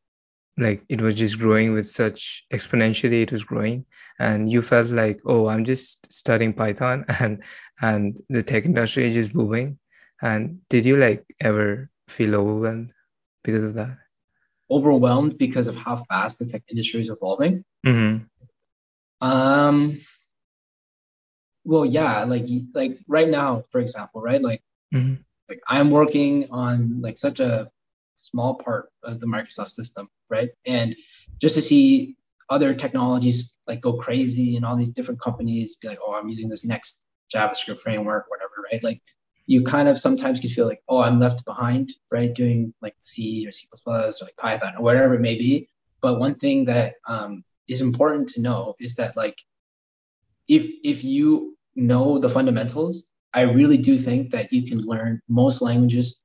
like 0.58 0.82
it 0.88 1.00
was 1.00 1.14
just 1.14 1.38
growing 1.38 1.75
with 1.75 1.87
such 1.87 2.44
exponentially 2.52 3.23
it 3.23 3.30
was 3.30 3.44
growing 3.44 3.85
and 4.18 4.50
you 4.50 4.62
felt 4.62 4.88
like 4.88 5.20
oh 5.26 5.49
i'm 5.49 5.66
just 5.66 6.11
studying 6.11 6.52
python 6.52 7.04
and 7.20 7.42
and 7.82 8.20
the 8.28 8.42
tech 8.42 8.64
industry 8.64 9.06
is 9.06 9.14
just 9.14 9.32
booming. 9.32 9.78
And 10.23 10.61
did 10.70 10.85
you 10.85 10.96
like 10.96 11.25
ever 11.40 11.90
feel 12.08 12.35
overwhelmed 12.35 12.92
because 13.44 13.64
of 13.64 13.75
that 13.75 13.99
overwhelmed 14.70 15.38
because 15.38 15.68
of 15.68 15.76
how 15.76 15.96
fast 16.08 16.38
the 16.38 16.46
tech 16.46 16.62
industry 16.70 17.00
is 17.00 17.11
evolving 17.11 17.64
mm-hmm. 17.87 18.25
um 19.26 20.00
well 21.64 21.85
yeah 21.85 22.25
like 22.25 22.46
like 22.75 22.99
right 23.06 23.28
now 23.28 23.62
for 23.70 23.80
example 23.80 24.20
right 24.20 24.42
like 24.42 24.62
mm-hmm 24.94 25.14
like 25.49 25.61
I'm 25.68 25.90
working 25.90 26.49
on 26.50 27.00
like 27.00 27.18
such 27.18 27.40
a 27.40 27.70
small 28.16 28.54
part 28.54 28.90
of 29.04 29.20
the 29.20 29.26
Microsoft 29.26 29.70
system, 29.70 30.08
right? 30.28 30.50
And 30.66 30.96
just 31.40 31.54
to 31.54 31.62
see 31.62 32.16
other 32.49 32.75
technologies 32.75 33.54
like 33.66 33.80
go 33.80 33.94
crazy 33.94 34.56
and 34.56 34.64
all 34.64 34.76
these 34.76 34.90
different 34.90 35.20
companies 35.20 35.76
be 35.76 35.88
like, 35.88 35.99
oh, 36.04 36.14
I'm 36.14 36.28
using 36.28 36.49
this 36.49 36.64
next 36.64 37.00
JavaScript 37.35 37.80
framework, 37.80 38.26
whatever, 38.28 38.52
right? 38.71 38.82
Like 38.82 39.02
you 39.47 39.63
kind 39.63 39.89
of 39.89 39.99
sometimes 39.99 40.41
can 40.41 40.50
feel 40.50 40.67
like, 40.67 40.82
oh, 40.89 41.02
I'm 41.02 41.21
left 41.21 41.45
behind, 41.45 41.95
right? 42.11 42.35
Doing 42.35 42.75
like 42.82 42.97
C 43.00 43.47
or 43.47 43.52
C++ 43.52 43.67
or 43.87 44.11
like 44.23 44.37
Python 44.37 44.75
or 44.76 44.82
whatever 44.82 45.15
it 45.15 45.21
may 45.21 45.37
be. 45.37 45.69
But 46.00 46.19
one 46.19 46.35
thing 46.35 46.65
that 46.67 46.95
um, 47.09 47.45
is 47.69 47.80
important 47.80 48.28
to 48.30 48.41
know 48.41 48.75
is 48.80 48.97
that 48.97 49.17
like 49.17 49.39
if 50.49 50.69
if 50.85 51.02
you 51.02 51.56
know 51.75 52.19
the 52.19 52.28
fundamentals 52.28 53.11
I 53.37 53.43
really 53.43 53.76
do 53.76 53.99
think 53.99 54.30
that 54.30 54.50
you 54.50 54.67
can 54.67 54.80
learn 54.80 55.21
most 55.28 55.61
languages, 55.61 56.23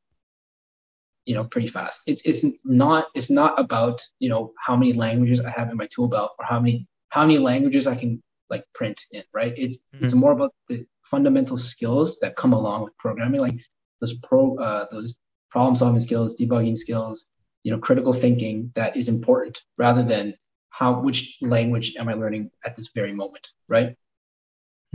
you 1.26 1.36
know, 1.36 1.44
pretty 1.44 1.68
fast. 1.68 2.04
It's 2.08 2.22
it's 2.22 2.46
not 2.64 3.08
it's 3.14 3.30
not 3.30 3.60
about 3.60 4.02
you 4.20 4.30
know 4.30 4.54
how 4.58 4.78
many 4.78 4.94
languages 4.94 5.42
I 5.42 5.50
have 5.50 5.70
in 5.70 5.76
my 5.76 5.88
tool 5.88 6.08
belt 6.08 6.32
or 6.40 6.46
how 6.46 6.62
many 6.62 6.88
how 7.10 7.26
many 7.26 7.38
languages 7.38 7.86
I 7.86 7.96
can 7.96 8.24
like 8.50 8.64
print 8.74 9.02
in, 9.12 9.24
right? 9.34 9.54
It's 9.58 9.78
mm-hmm. 9.94 10.06
it's 10.06 10.14
more 10.14 10.32
about 10.32 10.54
the 10.70 10.86
fundamental 11.12 11.58
skills 11.58 12.20
that 12.22 12.36
come 12.38 12.54
along 12.54 12.86
with 12.86 12.98
programming, 12.98 13.42
like 13.42 13.60
those 14.00 14.14
pro 14.24 14.58
uh, 14.58 14.86
those 14.92 15.16
problem 15.52 15.76
solving 15.76 16.00
skills, 16.00 16.36
debugging 16.36 16.78
skills, 16.78 17.30
you 17.64 17.72
know, 17.72 17.78
critical 17.78 18.14
thinking 18.14 18.72
that 18.76 18.96
is 18.96 19.10
important 19.10 19.62
rather 19.78 20.02
than 20.02 20.34
how 20.70 21.00
which 21.02 21.38
language 21.42 21.96
am 21.98 22.08
I 22.08 22.14
learning 22.14 22.50
at 22.66 22.76
this 22.76 22.90
very 22.96 23.12
moment, 23.12 23.50
right? 23.68 23.96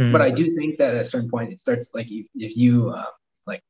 Mm. 0.01 0.13
But 0.13 0.23
I 0.23 0.31
do 0.31 0.55
think 0.57 0.79
that 0.79 0.95
at 0.95 1.01
a 1.01 1.05
certain 1.05 1.31
point, 1.31 1.53
it 1.53 1.61
starts 1.61 1.91
like 1.95 2.11
if, 2.11 2.27
if 2.35 2.57
you 2.57 2.91
uh, 2.91 3.13
like 3.47 3.63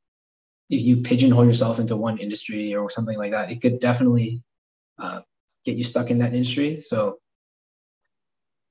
if 0.69 0.81
you 0.81 0.97
pigeonhole 0.97 1.45
yourself 1.45 1.79
into 1.79 1.97
one 1.97 2.17
industry 2.17 2.73
or 2.73 2.89
something 2.89 3.17
like 3.17 3.31
that, 3.31 3.51
it 3.51 3.61
could 3.61 3.79
definitely 3.79 4.41
uh, 4.97 5.19
get 5.65 5.75
you 5.75 5.83
stuck 5.83 6.09
in 6.09 6.19
that 6.19 6.33
industry. 6.33 6.79
So 6.79 7.19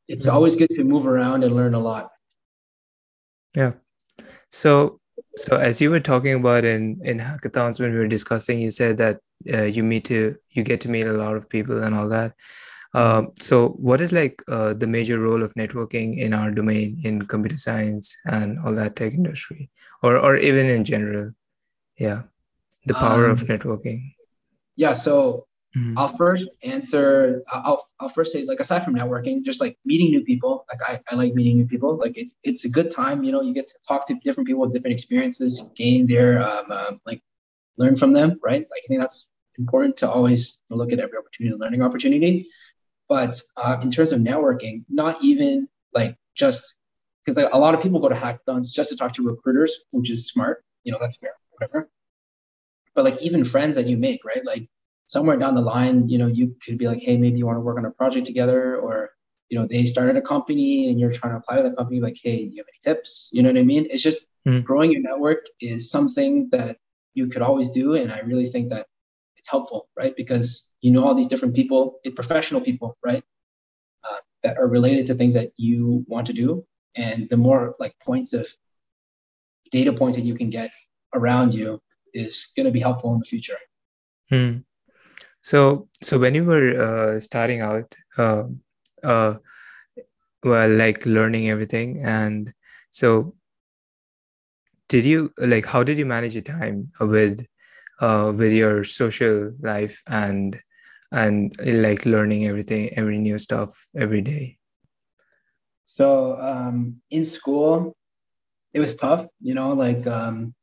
it's 0.08 0.26
mm. 0.26 0.32
always 0.32 0.56
good 0.56 0.70
to 0.70 0.84
move 0.84 1.06
around 1.06 1.44
and 1.44 1.54
learn 1.54 1.74
a 1.74 1.78
lot. 1.80 2.10
Yeah. 3.56 3.72
So 4.50 5.00
so 5.36 5.56
as 5.56 5.80
you 5.80 5.90
were 5.90 6.00
talking 6.00 6.34
about 6.34 6.64
in 6.64 7.00
in 7.02 7.18
hackathons 7.18 7.80
when 7.80 7.92
we 7.92 7.98
were 7.98 8.06
discussing, 8.06 8.60
you 8.60 8.70
said 8.70 8.98
that 8.98 9.20
uh, 9.52 9.62
you 9.62 9.82
meet 9.82 10.04
to 10.04 10.36
you 10.50 10.62
get 10.62 10.80
to 10.82 10.88
meet 10.88 11.06
a 11.06 11.12
lot 11.12 11.36
of 11.36 11.48
people 11.48 11.82
and 11.82 11.94
all 11.94 12.08
that. 12.08 12.34
Um, 12.94 13.32
so, 13.38 13.70
what 13.70 14.00
is 14.00 14.12
like 14.12 14.42
uh, 14.48 14.72
the 14.72 14.86
major 14.86 15.18
role 15.18 15.42
of 15.42 15.52
networking 15.54 16.16
in 16.18 16.32
our 16.32 16.50
domain 16.50 16.98
in 17.04 17.26
computer 17.26 17.58
science 17.58 18.16
and 18.24 18.58
all 18.60 18.74
that 18.74 18.96
tech 18.96 19.12
industry, 19.12 19.70
or 20.02 20.16
or 20.16 20.36
even 20.36 20.66
in 20.66 20.84
general? 20.84 21.32
Yeah, 21.98 22.22
the 22.86 22.94
power 22.94 23.26
um, 23.26 23.32
of 23.32 23.40
networking. 23.40 24.14
Yeah. 24.76 24.94
So 24.94 25.46
mm-hmm. 25.76 25.98
I'll 25.98 26.08
first 26.08 26.44
answer. 26.62 27.42
I'll 27.50 27.86
I'll 28.00 28.08
first 28.08 28.32
say 28.32 28.44
like 28.44 28.60
aside 28.60 28.84
from 28.84 28.94
networking, 28.94 29.44
just 29.44 29.60
like 29.60 29.78
meeting 29.84 30.10
new 30.10 30.22
people. 30.22 30.64
Like 30.70 30.80
I, 30.88 31.00
I 31.10 31.14
like 31.16 31.34
meeting 31.34 31.58
new 31.58 31.66
people. 31.66 31.96
Like 31.96 32.16
it's 32.16 32.34
it's 32.42 32.64
a 32.64 32.68
good 32.68 32.90
time. 32.90 33.22
You 33.24 33.32
know, 33.32 33.42
you 33.42 33.52
get 33.52 33.68
to 33.68 33.74
talk 33.86 34.06
to 34.08 34.14
different 34.24 34.46
people 34.46 34.62
with 34.62 34.72
different 34.72 34.94
experiences, 34.94 35.68
gain 35.76 36.06
their 36.06 36.42
um, 36.42 36.70
um 36.70 37.00
like 37.04 37.22
learn 37.76 37.96
from 37.96 38.12
them. 38.12 38.40
Right. 38.42 38.60
Like 38.60 38.82
I 38.84 38.88
think 38.88 39.00
that's 39.00 39.28
important 39.58 39.96
to 39.98 40.10
always 40.10 40.58
look 40.70 40.92
at 40.92 40.98
every 40.98 41.18
opportunity, 41.18 41.56
learning 41.56 41.82
opportunity. 41.82 42.48
But 43.08 43.40
uh, 43.56 43.78
in 43.82 43.90
terms 43.90 44.12
of 44.12 44.20
networking, 44.20 44.84
not 44.88 45.22
even 45.22 45.68
like 45.94 46.16
just 46.34 46.74
because 47.24 47.36
like, 47.36 47.52
a 47.52 47.58
lot 47.58 47.74
of 47.74 47.82
people 47.82 48.00
go 48.00 48.08
to 48.08 48.14
hackathons 48.14 48.70
just 48.70 48.90
to 48.90 48.96
talk 48.96 49.12
to 49.14 49.22
recruiters, 49.22 49.84
which 49.90 50.10
is 50.10 50.28
smart. 50.28 50.64
You 50.84 50.92
know, 50.92 50.98
that's 51.00 51.16
fair, 51.16 51.32
whatever. 51.50 51.88
But 52.94 53.04
like 53.04 53.20
even 53.22 53.44
friends 53.44 53.76
that 53.76 53.86
you 53.86 53.96
make, 53.96 54.24
right? 54.24 54.44
Like 54.44 54.68
somewhere 55.06 55.36
down 55.36 55.54
the 55.54 55.60
line, 55.60 56.08
you 56.08 56.18
know, 56.18 56.26
you 56.26 56.54
could 56.64 56.78
be 56.78 56.86
like, 56.86 57.00
hey, 57.00 57.16
maybe 57.16 57.38
you 57.38 57.46
want 57.46 57.56
to 57.56 57.60
work 57.60 57.78
on 57.78 57.84
a 57.84 57.90
project 57.90 58.26
together, 58.26 58.76
or 58.76 59.10
you 59.48 59.58
know, 59.58 59.66
they 59.66 59.84
started 59.84 60.16
a 60.16 60.22
company 60.22 60.90
and 60.90 60.98
you're 60.98 61.12
trying 61.12 61.32
to 61.32 61.38
apply 61.38 61.56
to 61.56 61.62
the 61.62 61.74
company. 61.74 62.00
Like, 62.00 62.18
hey, 62.22 62.46
do 62.46 62.54
you 62.54 62.60
have 62.60 62.66
any 62.68 62.94
tips? 62.94 63.30
You 63.32 63.42
know 63.42 63.50
what 63.50 63.58
I 63.58 63.62
mean? 63.62 63.86
It's 63.90 64.02
just 64.02 64.18
mm-hmm. 64.46 64.60
growing 64.60 64.90
your 64.90 65.02
network 65.02 65.46
is 65.60 65.90
something 65.90 66.48
that 66.50 66.78
you 67.14 67.28
could 67.28 67.42
always 67.42 67.70
do, 67.70 67.94
and 67.94 68.12
I 68.12 68.18
really 68.20 68.48
think 68.48 68.70
that 68.70 68.86
it's 69.36 69.48
helpful, 69.48 69.88
right? 69.96 70.14
Because 70.16 70.70
you 70.80 70.90
know 70.90 71.04
all 71.04 71.14
these 71.14 71.28
different 71.28 71.54
people, 71.54 72.00
professional 72.14 72.60
people, 72.60 72.96
right, 73.04 73.22
uh, 74.04 74.16
that 74.42 74.58
are 74.58 74.68
related 74.68 75.06
to 75.06 75.14
things 75.14 75.34
that 75.34 75.52
you 75.56 76.04
want 76.08 76.26
to 76.26 76.32
do, 76.32 76.66
and 76.94 77.28
the 77.30 77.36
more 77.36 77.76
like 77.78 77.94
points 78.04 78.32
of 78.32 78.48
data 79.70 79.92
points 79.92 80.16
that 80.16 80.24
you 80.24 80.34
can 80.34 80.50
get 80.50 80.70
around 81.14 81.54
you 81.54 81.80
is 82.12 82.52
going 82.56 82.66
to 82.66 82.72
be 82.72 82.80
helpful 82.80 83.12
in 83.12 83.18
the 83.18 83.24
future. 83.24 83.58
Hmm. 84.30 84.58
So, 85.46 85.86
so 86.02 86.18
when 86.18 86.34
you 86.34 86.44
were 86.44 86.74
uh, 86.74 87.20
starting 87.20 87.60
out, 87.60 87.94
uh, 88.18 88.46
uh, 89.04 89.34
well, 90.42 90.70
like 90.70 91.06
learning 91.06 91.50
everything, 91.50 92.02
and 92.04 92.52
so 92.90 93.36
did 94.88 95.04
you 95.04 95.32
like 95.38 95.64
how 95.64 95.84
did 95.84 95.98
you 95.98 96.04
manage 96.04 96.34
your 96.34 96.42
time 96.42 96.90
with 96.98 97.46
uh, 98.00 98.32
with 98.34 98.52
your 98.52 98.82
social 98.82 99.52
life 99.60 100.02
and 100.08 100.60
and 101.12 101.54
like 101.64 102.04
learning 102.04 102.48
everything 102.48 102.90
every 102.98 103.18
new 103.18 103.38
stuff 103.38 103.70
every 103.94 104.22
day? 104.22 104.58
So 105.84 106.40
um, 106.40 107.00
in 107.12 107.24
school 107.24 107.94
it 108.74 108.80
was 108.80 108.96
tough 108.96 109.28
you 109.40 109.54
know 109.54 109.74
like 109.74 110.08
um, 110.08 110.56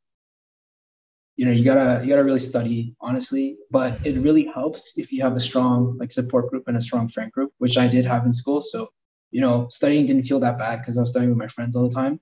you 1.36 1.44
know 1.44 1.50
you 1.50 1.64
gotta 1.64 2.02
you 2.02 2.08
gotta 2.08 2.24
really 2.24 2.38
study 2.38 2.94
honestly. 3.00 3.56
But 3.70 4.04
it 4.06 4.18
really 4.20 4.46
helps 4.46 4.92
if 4.96 5.12
you 5.12 5.22
have 5.22 5.36
a 5.36 5.40
strong 5.40 5.96
like 5.98 6.12
support 6.12 6.50
group 6.50 6.64
and 6.68 6.76
a 6.76 6.80
strong 6.80 7.08
friend 7.08 7.30
group 7.32 7.52
which 7.58 7.76
i 7.76 7.86
did 7.86 8.06
have 8.06 8.24
in 8.24 8.32
school. 8.32 8.60
So 8.60 8.90
you 9.30 9.40
know 9.40 9.66
studying 9.68 10.06
didn't 10.06 10.24
feel 10.24 10.40
that 10.40 10.58
bad 10.58 10.80
because 10.80 10.96
i 10.96 11.00
was 11.00 11.10
studying 11.10 11.30
with 11.30 11.38
my 11.38 11.48
friends 11.48 11.76
all 11.76 11.88
the 11.88 11.94
time. 11.94 12.20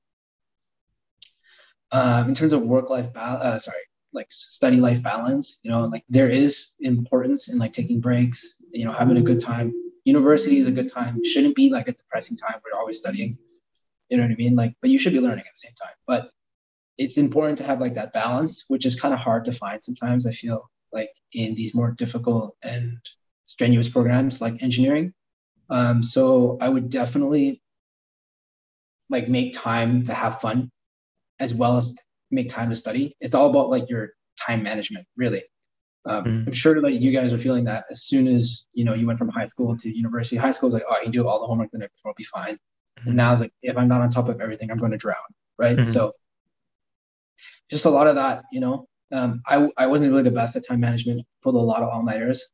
Um, 1.90 2.29
in 2.31 2.35
terms 2.35 2.53
of 2.55 2.62
work 2.62 2.88
life 2.88 3.12
balance 3.12 3.44
uh, 3.44 3.59
sorry 3.59 3.83
like 4.14 4.27
study 4.31 4.77
life 4.77 5.03
balance 5.03 5.59
you 5.62 5.70
know 5.70 5.87
like 5.87 6.05
there 6.09 6.29
is 6.29 6.72
importance 6.81 7.48
in 7.51 7.59
like 7.59 7.72
taking 7.72 8.01
breaks 8.01 8.55
you 8.72 8.85
know 8.85 8.92
having 8.92 9.16
a 9.16 9.22
good 9.22 9.40
time. 9.40 9.72
University 10.05 10.59
is 10.59 10.66
a 10.66 10.72
good 10.72 10.90
time. 10.92 11.25
Shouldn't 11.25 11.55
be 11.55 11.70
like 11.70 11.87
a 11.87 11.92
depressing 11.92 12.37
time 12.37 12.55
where 12.61 12.72
you're 12.72 12.81
always 12.81 12.98
studying. 12.98 13.38
You 14.09 14.16
know 14.16 14.25
what 14.25 14.33
i 14.33 14.35
mean? 14.35 14.57
Like 14.57 14.75
but 14.81 14.90
you 14.90 14.98
should 14.98 15.12
be 15.12 15.20
learning 15.20 15.44
at 15.46 15.55
the 15.55 15.62
same 15.66 15.75
time. 15.81 15.94
But 16.07 16.31
it's 16.98 17.18
important 17.18 17.59
to 17.59 17.64
have 17.64 17.81
like 17.81 17.94
that 17.94 18.12
balance, 18.12 18.64
which 18.68 18.87
is 18.87 18.98
kind 18.98 19.14
of 19.14 19.20
hard 19.20 19.44
to 19.46 19.52
find 19.52 19.83
sometimes. 19.83 20.26
I 20.26 20.33
feel 20.33 20.70
like 20.92 21.11
in 21.33 21.55
these 21.55 21.74
more 21.74 21.92
difficult 21.92 22.57
and 22.62 22.98
strenuous 23.46 23.88
programs 23.88 24.40
like 24.40 24.62
engineering. 24.62 25.12
Um, 25.70 26.02
so 26.02 26.59
I 26.61 26.68
would 26.68 26.90
definitely 26.90 27.62
like 29.09 29.28
make 29.28 29.52
time 29.52 30.05
to 30.05 30.14
have 30.14 30.40
fun 30.40 30.70
as 31.40 31.55
well 31.55 31.76
as 31.76 31.94
make 32.31 32.48
time 32.48 32.70
to 32.70 32.76
study. 32.76 33.16
It's 33.20 33.35
all 33.35 33.50
about 33.50 33.70
like 33.70 33.88
your 33.88 34.11
time 34.38 34.62
management, 34.62 35.07
really. 35.16 35.42
Um, 36.05 36.24
mm. 36.24 36.46
I'm 36.46 36.52
sure 36.52 36.81
that 36.81 36.94
you 36.94 37.12
guys 37.12 37.33
are 37.33 37.38
feeling 37.38 37.64
that 37.64 37.85
as 37.90 38.05
soon 38.05 38.26
as 38.26 38.66
you 38.72 38.85
know 38.85 38.94
you 38.94 39.07
went 39.07 39.18
from 39.18 39.28
high 39.28 39.48
school 39.48 39.76
to 39.76 39.96
university. 39.96 40.37
High 40.37 40.50
school 40.50 40.68
is 40.68 40.74
like, 40.74 40.85
oh, 40.88 40.94
I 40.94 41.02
can 41.02 41.12
do 41.12 41.26
all 41.26 41.40
the 41.40 41.46
homework 41.46 41.70
the 41.70 41.78
night 41.78 41.90
before, 41.96 42.11
I'll 42.11 42.14
be 42.16 42.24
fine. 42.24 42.55
Mm. 43.00 43.07
And 43.07 43.16
now 43.16 43.33
it's 43.33 43.40
like, 43.40 43.52
if 43.62 43.76
I'm 43.76 43.88
not 43.88 44.00
on 44.00 44.11
top 44.11 44.28
of 44.28 44.40
everything, 44.40 44.70
I'm 44.70 44.78
going 44.78 44.92
to 44.92 44.98
drown, 44.98 45.16
right? 45.59 45.76
Mm-hmm. 45.76 45.92
So 45.92 46.12
just 47.71 47.85
a 47.85 47.90
lot 47.90 48.07
of 48.07 48.16
that, 48.16 48.42
you 48.53 48.61
know. 48.61 48.87
Um, 49.12 49.42
I, 49.47 49.68
I 49.77 49.87
wasn't 49.88 50.11
really 50.11 50.23
the 50.23 50.31
best 50.31 50.57
at 50.57 50.66
time 50.66 50.81
management, 50.81 51.27
pulled 51.42 51.55
a 51.55 51.59
lot 51.59 51.83
of 51.83 51.90
all 51.90 52.03
nighters. 52.03 52.47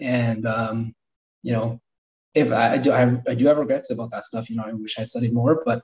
And, 0.00 0.46
um, 0.46 0.94
you 1.42 1.52
know, 1.52 1.80
if 2.34 2.52
I, 2.52 2.74
I, 2.74 2.78
do, 2.78 2.92
I, 2.92 3.18
I 3.26 3.34
do 3.34 3.46
have 3.46 3.56
regrets 3.56 3.90
about 3.90 4.10
that 4.10 4.24
stuff, 4.24 4.50
you 4.50 4.56
know, 4.56 4.64
I 4.66 4.72
wish 4.74 4.98
I 4.98 5.02
had 5.02 5.08
studied 5.08 5.32
more, 5.32 5.62
but 5.64 5.82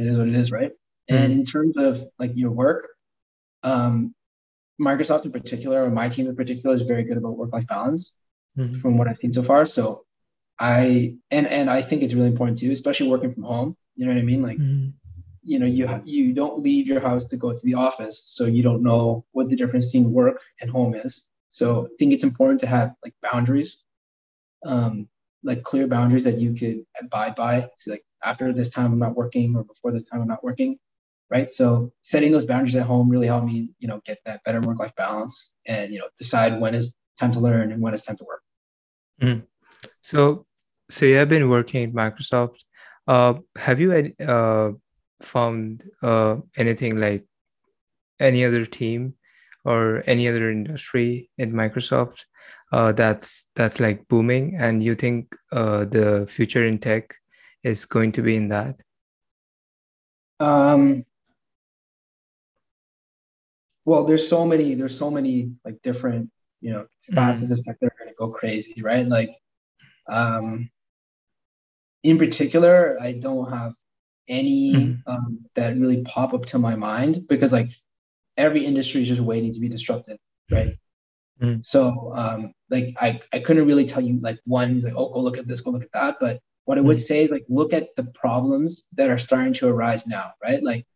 it 0.00 0.06
is 0.06 0.18
what 0.18 0.26
it 0.26 0.34
is, 0.34 0.50
right? 0.50 0.72
Mm-hmm. 0.72 1.14
And 1.14 1.32
in 1.32 1.44
terms 1.44 1.76
of 1.76 2.02
like 2.18 2.32
your 2.34 2.50
work, 2.50 2.88
um, 3.62 4.14
Microsoft 4.80 5.26
in 5.26 5.32
particular, 5.32 5.84
or 5.84 5.90
my 5.90 6.08
team 6.08 6.26
in 6.26 6.34
particular, 6.34 6.74
is 6.74 6.82
very 6.82 7.04
good 7.04 7.18
about 7.18 7.36
work-life 7.36 7.68
balance 7.68 8.16
mm-hmm. 8.58 8.80
from 8.80 8.98
what 8.98 9.06
I've 9.06 9.18
seen 9.18 9.32
so 9.32 9.42
far. 9.42 9.64
So 9.64 10.04
I 10.58 11.16
and 11.30 11.46
and 11.46 11.70
I 11.70 11.82
think 11.82 12.02
it's 12.02 12.14
really 12.14 12.28
important 12.28 12.58
too, 12.58 12.72
especially 12.72 13.08
working 13.08 13.32
from 13.32 13.44
home. 13.44 13.76
You 13.94 14.06
know 14.06 14.12
what 14.12 14.18
I 14.18 14.24
mean? 14.24 14.42
Like 14.42 14.58
mm-hmm 14.58 14.88
you 15.42 15.58
know 15.58 15.66
you 15.66 15.88
you 16.04 16.32
don't 16.32 16.60
leave 16.60 16.86
your 16.86 17.00
house 17.00 17.24
to 17.24 17.36
go 17.36 17.52
to 17.52 17.64
the 17.64 17.74
office 17.74 18.22
so 18.26 18.46
you 18.46 18.62
don't 18.62 18.82
know 18.82 19.24
what 19.32 19.48
the 19.48 19.56
difference 19.56 19.86
between 19.86 20.12
work 20.12 20.40
and 20.60 20.70
home 20.70 20.94
is. 20.94 21.28
So 21.50 21.86
i 21.86 21.94
think 21.98 22.12
it's 22.12 22.24
important 22.24 22.60
to 22.60 22.66
have 22.66 22.94
like 23.04 23.14
boundaries 23.22 23.84
um 24.64 25.08
like 25.42 25.62
clear 25.64 25.86
boundaries 25.86 26.24
that 26.24 26.38
you 26.38 26.54
could 26.54 26.86
abide 27.00 27.34
by 27.34 27.68
so 27.76 27.90
like 27.90 28.04
after 28.24 28.52
this 28.52 28.70
time 28.70 28.92
i'm 28.92 28.98
not 28.98 29.16
working 29.16 29.56
or 29.56 29.64
before 29.64 29.90
this 29.92 30.04
time 30.04 30.22
i'm 30.22 30.28
not 30.28 30.44
working 30.44 30.78
right? 31.32 31.48
So 31.48 31.90
setting 32.02 32.30
those 32.30 32.44
boundaries 32.44 32.76
at 32.76 32.86
home 32.86 33.08
really 33.08 33.26
helped 33.26 33.46
me 33.46 33.70
you 33.80 33.88
know 33.88 34.00
get 34.04 34.18
that 34.26 34.44
better 34.44 34.60
work 34.60 34.78
life 34.78 34.94
balance 34.96 35.54
and 35.66 35.90
you 35.92 35.98
know 35.98 36.08
decide 36.18 36.60
when 36.60 36.74
is 36.74 36.94
time 37.18 37.32
to 37.32 37.40
learn 37.40 37.72
and 37.72 37.80
when 37.80 37.94
it's 37.94 38.04
time 38.04 38.16
to 38.16 38.24
work. 38.24 38.42
Mm. 39.20 39.46
so 40.00 40.46
so 40.90 41.06
you 41.06 41.16
have 41.16 41.28
been 41.28 41.48
working 41.48 41.84
at 41.84 41.92
microsoft. 41.92 42.64
Uh, 43.06 43.34
have 43.56 43.80
you 43.80 44.14
uh, 44.20 44.70
found 45.22 45.84
uh, 46.02 46.36
anything 46.56 46.98
like 46.98 47.24
any 48.20 48.44
other 48.44 48.64
team 48.64 49.14
or 49.64 50.02
any 50.06 50.28
other 50.28 50.50
industry 50.50 51.30
in 51.38 51.52
Microsoft 51.52 52.24
uh, 52.72 52.92
that's 52.92 53.48
that's 53.54 53.80
like 53.80 54.08
booming, 54.08 54.56
and 54.56 54.82
you 54.82 54.94
think 54.94 55.36
uh, 55.52 55.84
the 55.84 56.26
future 56.26 56.64
in 56.64 56.78
tech 56.78 57.14
is 57.62 57.84
going 57.84 58.12
to 58.12 58.22
be 58.22 58.34
in 58.34 58.48
that? 58.48 58.76
Um, 60.40 61.04
well, 63.84 64.04
there's 64.04 64.26
so 64.26 64.46
many 64.46 64.74
there's 64.74 64.96
so 64.96 65.10
many 65.10 65.52
like 65.64 65.82
different 65.82 66.30
you 66.60 66.72
know 66.72 66.86
facets 67.14 67.52
mm-hmm. 67.52 67.60
of 67.60 67.64
tech 67.66 67.76
that 67.80 67.86
are 67.86 67.96
going 67.98 68.08
to 68.08 68.16
go 68.18 68.28
crazy, 68.30 68.80
right? 68.80 69.06
Like, 69.06 69.36
um, 70.08 70.70
in 72.02 72.16
particular, 72.16 72.96
I 73.00 73.12
don't 73.12 73.50
have 73.50 73.74
any 74.28 74.72
mm-hmm. 74.74 75.10
um, 75.10 75.40
that 75.54 75.76
really 75.76 76.02
pop 76.02 76.34
up 76.34 76.46
to 76.46 76.58
my 76.58 76.76
mind 76.76 77.26
because 77.28 77.52
like 77.52 77.70
every 78.36 78.64
industry 78.64 79.02
is 79.02 79.08
just 79.08 79.20
waiting 79.20 79.52
to 79.52 79.60
be 79.60 79.68
disrupted, 79.68 80.18
right? 80.50 80.68
Mm-hmm. 81.40 81.60
So 81.62 82.12
um, 82.14 82.54
like 82.70 82.94
I, 83.00 83.20
I 83.32 83.40
couldn't 83.40 83.66
really 83.66 83.84
tell 83.84 84.02
you 84.02 84.18
like 84.20 84.38
one 84.44 84.76
is 84.76 84.84
like 84.84 84.94
oh 84.96 85.08
go 85.10 85.20
look 85.20 85.38
at 85.38 85.48
this 85.48 85.60
go 85.60 85.70
look 85.70 85.82
at 85.82 85.92
that 85.92 86.16
but 86.20 86.40
what 86.64 86.78
I 86.78 86.80
would 86.80 86.96
mm-hmm. 86.96 87.02
say 87.02 87.22
is 87.22 87.30
like 87.30 87.44
look 87.48 87.72
at 87.72 87.88
the 87.96 88.04
problems 88.04 88.84
that 88.94 89.10
are 89.10 89.18
starting 89.18 89.52
to 89.54 89.68
arise 89.68 90.06
now 90.06 90.32
right 90.42 90.62
like 90.62 90.86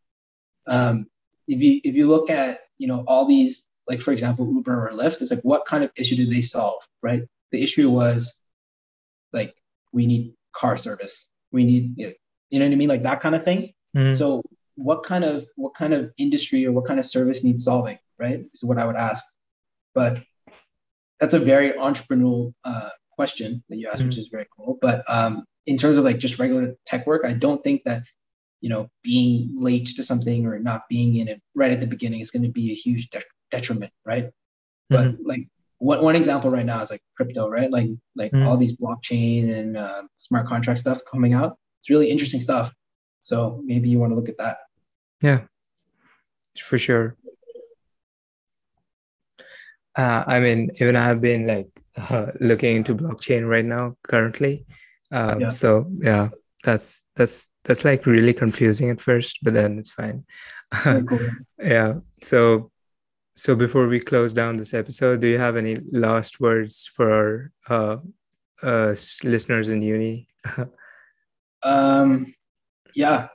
um, 0.67 1.07
if 1.49 1.61
you 1.61 1.81
if 1.83 1.97
you 1.97 2.09
look 2.09 2.31
at 2.31 2.61
you 2.79 2.87
know 2.87 3.05
all 3.07 3.27
these 3.27 3.63
like 3.89 4.01
for 4.01 4.13
example 4.13 4.47
Uber 4.47 4.89
or 4.89 4.93
Lyft 4.93 5.21
it's 5.21 5.31
like 5.31 5.43
what 5.43 5.67
kind 5.67 5.83
of 5.83 5.91
issue 5.97 6.17
did 6.17 6.31
they 6.31 6.43
solve 6.43 6.83
right 7.03 7.23
the 7.51 7.63
issue 7.63 7.91
was 7.91 8.35
like 9.33 9.55
we 9.93 10.07
need 10.07 10.35
car 10.55 10.77
service 10.77 11.29
we 11.53 11.65
need 11.65 11.95
you 11.97 12.07
know, 12.07 12.13
you 12.51 12.59
know 12.59 12.67
what 12.67 12.73
I 12.73 12.77
mean? 12.77 12.89
Like 12.89 13.03
that 13.03 13.21
kind 13.21 13.35
of 13.35 13.45
thing. 13.45 13.73
Mm-hmm. 13.97 14.15
So 14.15 14.43
what 14.77 15.03
kind 15.03 15.25
of 15.25 15.47
what 15.57 15.75
kind 15.75 15.93
of 15.93 16.13
industry 16.19 16.67
or 16.67 16.73
what 16.73 16.87
kind 16.87 17.01
of 17.01 17.07
service 17.07 17.43
needs 17.43 17.65
solving, 17.65 17.99
right? 18.19 18.45
Is 18.53 18.63
what 18.63 18.79
I 18.79 18.87
would 18.87 18.97
ask. 18.97 19.25
But 19.95 20.23
that's 21.19 21.35
a 21.35 21.41
very 21.41 21.73
entrepreneurial 21.73 22.53
uh, 22.65 22.91
question 23.11 23.65
that 23.69 23.77
you 23.77 23.89
asked, 23.89 23.99
mm-hmm. 23.99 24.09
which 24.09 24.19
is 24.19 24.29
very 24.29 24.47
cool. 24.55 24.79
But 24.81 25.03
um, 25.09 25.45
in 25.67 25.79
terms 25.79 25.97
of 25.97 26.05
like 26.05 26.19
just 26.19 26.39
regular 26.39 26.77
tech 26.85 27.07
work, 27.07 27.25
I 27.25 27.33
don't 27.33 27.65
think 27.65 27.83
that 27.85 28.03
you 28.61 28.69
know 28.69 28.89
being 29.03 29.51
late 29.55 29.87
to 29.97 30.05
something 30.05 30.47
or 30.47 30.59
not 30.59 30.83
being 30.89 31.17
in 31.17 31.29
it 31.29 31.41
right 31.55 31.73
at 31.73 31.81
the 31.81 31.87
beginning 31.87 32.21
is 32.21 32.31
going 32.31 32.43
to 32.45 32.51
be 32.51 32.71
a 32.71 32.75
huge 32.75 33.09
de- 33.09 33.23
detriment, 33.51 33.93
right? 34.05 34.31
But 34.91 35.07
mm-hmm. 35.07 35.27
like 35.27 35.49
one, 35.79 36.03
one 36.03 36.17
example 36.17 36.51
right 36.51 36.67
now 36.67 36.81
is 36.81 36.91
like 36.91 37.03
crypto, 37.17 37.49
right? 37.49 37.71
Like 37.71 37.89
like 38.15 38.33
mm-hmm. 38.33 38.47
all 38.47 38.59
these 38.59 38.77
blockchain 38.77 39.59
and 39.59 39.77
uh, 39.77 40.03
smart 40.19 40.47
contract 40.47 40.81
stuff 40.81 41.01
coming 41.11 41.33
out 41.33 41.57
it's 41.87 41.91
really 41.91 42.11
interesting 42.11 42.41
stuff. 42.41 42.73
So 43.21 43.63
maybe 43.65 43.89
you 43.89 43.99
want 44.01 44.11
to 44.11 44.17
look 44.17 44.29
at 44.29 44.39
that. 44.39 44.59
Yeah, 45.23 45.43
for 46.59 46.79
sure. 46.79 47.17
Uh, 49.95 50.25
I 50.27 50.41
mean, 50.41 50.71
even 50.81 50.97
I've 50.97 51.21
been 51.21 51.47
like 51.47 51.69
uh, 51.97 52.27
looking 52.41 52.77
into 52.77 52.95
blockchain 52.95 53.49
right 53.49 53.65
now 53.65 53.97
currently. 54.03 54.67
Um, 55.13 55.41
yeah. 55.41 55.51
So 55.51 55.87
yeah, 56.01 56.31
that's 56.65 57.05
that's 57.15 57.49
that's 57.63 57.85
like 57.85 58.05
really 58.05 58.35
confusing 58.35 58.91
at 58.91 59.01
first, 59.01 59.39
but 59.43 59.55
then 59.55 59.79
it's 59.79 59.93
fine. 59.93 60.25
Yeah. 61.63 61.95
So 62.23 62.73
so 63.37 63.55
before 63.55 63.87
we 63.87 64.01
close 64.01 64.33
down 64.33 64.57
this 64.57 64.73
episode, 64.75 65.21
do 65.21 65.29
you 65.29 65.39
have 65.39 65.57
any 65.57 65.77
last 65.93 66.41
words 66.41 66.91
for 66.93 67.13
our 67.13 67.53
uh, 67.69 67.97
uh, 68.63 68.95
listeners 69.23 69.69
in 69.69 69.83
uni? 69.83 70.27
Um, 71.67 72.33
yeah, 72.95 73.29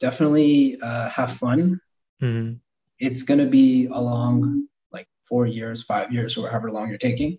definitely 0.00 0.78
uh, 0.82 1.08
have 1.08 1.32
fun. 1.32 1.80
Mm-hmm. 2.20 2.54
It's 2.98 3.22
going 3.22 3.38
to 3.40 3.46
be 3.46 3.86
a 3.86 4.00
long, 4.00 4.66
like 4.90 5.06
four 5.28 5.46
years, 5.46 5.84
five 5.84 6.12
years, 6.12 6.36
or 6.36 6.48
however 6.48 6.70
long 6.70 6.88
you're 6.88 6.98
taking. 6.98 7.38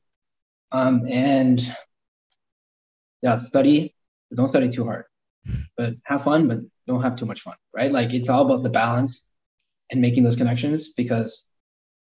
Um, 0.71 1.03
and 1.09 1.61
yeah, 3.21 3.37
study, 3.37 3.93
but 4.29 4.37
don't 4.37 4.47
study 4.47 4.69
too 4.69 4.85
hard. 4.85 5.05
But 5.75 5.95
have 6.05 6.23
fun, 6.23 6.47
but 6.47 6.59
don't 6.87 7.01
have 7.01 7.15
too 7.15 7.25
much 7.25 7.41
fun, 7.41 7.55
right? 7.73 7.91
Like 7.91 8.13
it's 8.13 8.29
all 8.29 8.45
about 8.45 8.63
the 8.63 8.69
balance 8.69 9.27
and 9.91 10.01
making 10.01 10.23
those 10.23 10.35
connections 10.35 10.93
because, 10.93 11.47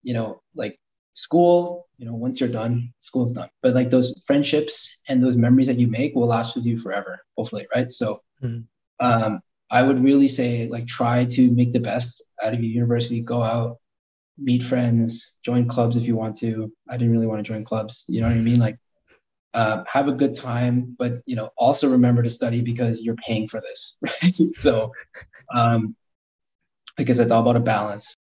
you 0.03 0.15
know, 0.15 0.41
like 0.55 0.79
school, 1.15 1.89
you 1.99 2.07
know, 2.07 2.15
once 2.15 2.41
you're 2.41 2.49
done, 2.49 2.93
school's 2.99 3.33
done. 3.33 3.49
But 3.63 3.75
like 3.75 3.91
those 3.91 4.23
friendships 4.27 5.01
and 5.09 5.23
those 5.23 5.37
memories 5.37 5.67
that 5.67 5.79
you 5.79 5.89
make 5.89 6.15
will 6.15 6.27
last 6.27 6.57
with 6.57 6.67
you 6.67 6.79
forever, 6.79 7.21
hopefully, 7.37 7.67
right? 7.75 7.91
So 7.91 8.21
Mm-hmm. 8.43 9.05
Um, 9.05 9.41
I 9.71 9.83
would 9.83 10.03
really 10.03 10.29
say 10.29 10.69
like 10.69 10.87
try 10.87 11.25
to 11.25 11.51
make 11.53 11.73
the 11.73 11.81
best 11.81 12.23
out 12.43 12.55
of 12.55 12.61
your 12.61 12.71
university. 12.71 13.21
Go 13.21 13.43
out, 13.43 13.79
meet 14.39 14.63
friends, 14.63 15.35
join 15.45 15.69
clubs 15.69 15.97
if 15.97 16.07
you 16.07 16.17
want 16.17 16.37
to. 16.37 16.73
I 16.89 16.97
didn't 16.97 17.13
really 17.13 17.27
want 17.27 17.45
to 17.45 17.51
join 17.53 17.65
clubs. 17.65 18.05
You 18.09 18.21
know 18.21 18.29
what 18.29 18.37
I 18.37 18.41
mean? 18.41 18.61
Like 18.61 18.79
uh, 19.55 19.85
have 19.87 20.09
a 20.09 20.13
good 20.13 20.35
time, 20.35 20.95
but 20.99 21.21
you 21.27 21.37
know 21.37 21.51
also 21.57 21.89
remember 21.89 22.23
to 22.23 22.31
study 22.31 22.61
because 22.61 23.01
you're 23.01 23.17
paying 23.17 23.49
for 23.49 23.61
this, 23.61 23.97
right? 24.23 24.37
so 24.53 24.93
um, 25.55 25.95
because 26.97 27.19
it's 27.19 27.31
all 27.31 27.43
about 27.43 27.57
a 27.57 27.61
balance. 27.61 28.15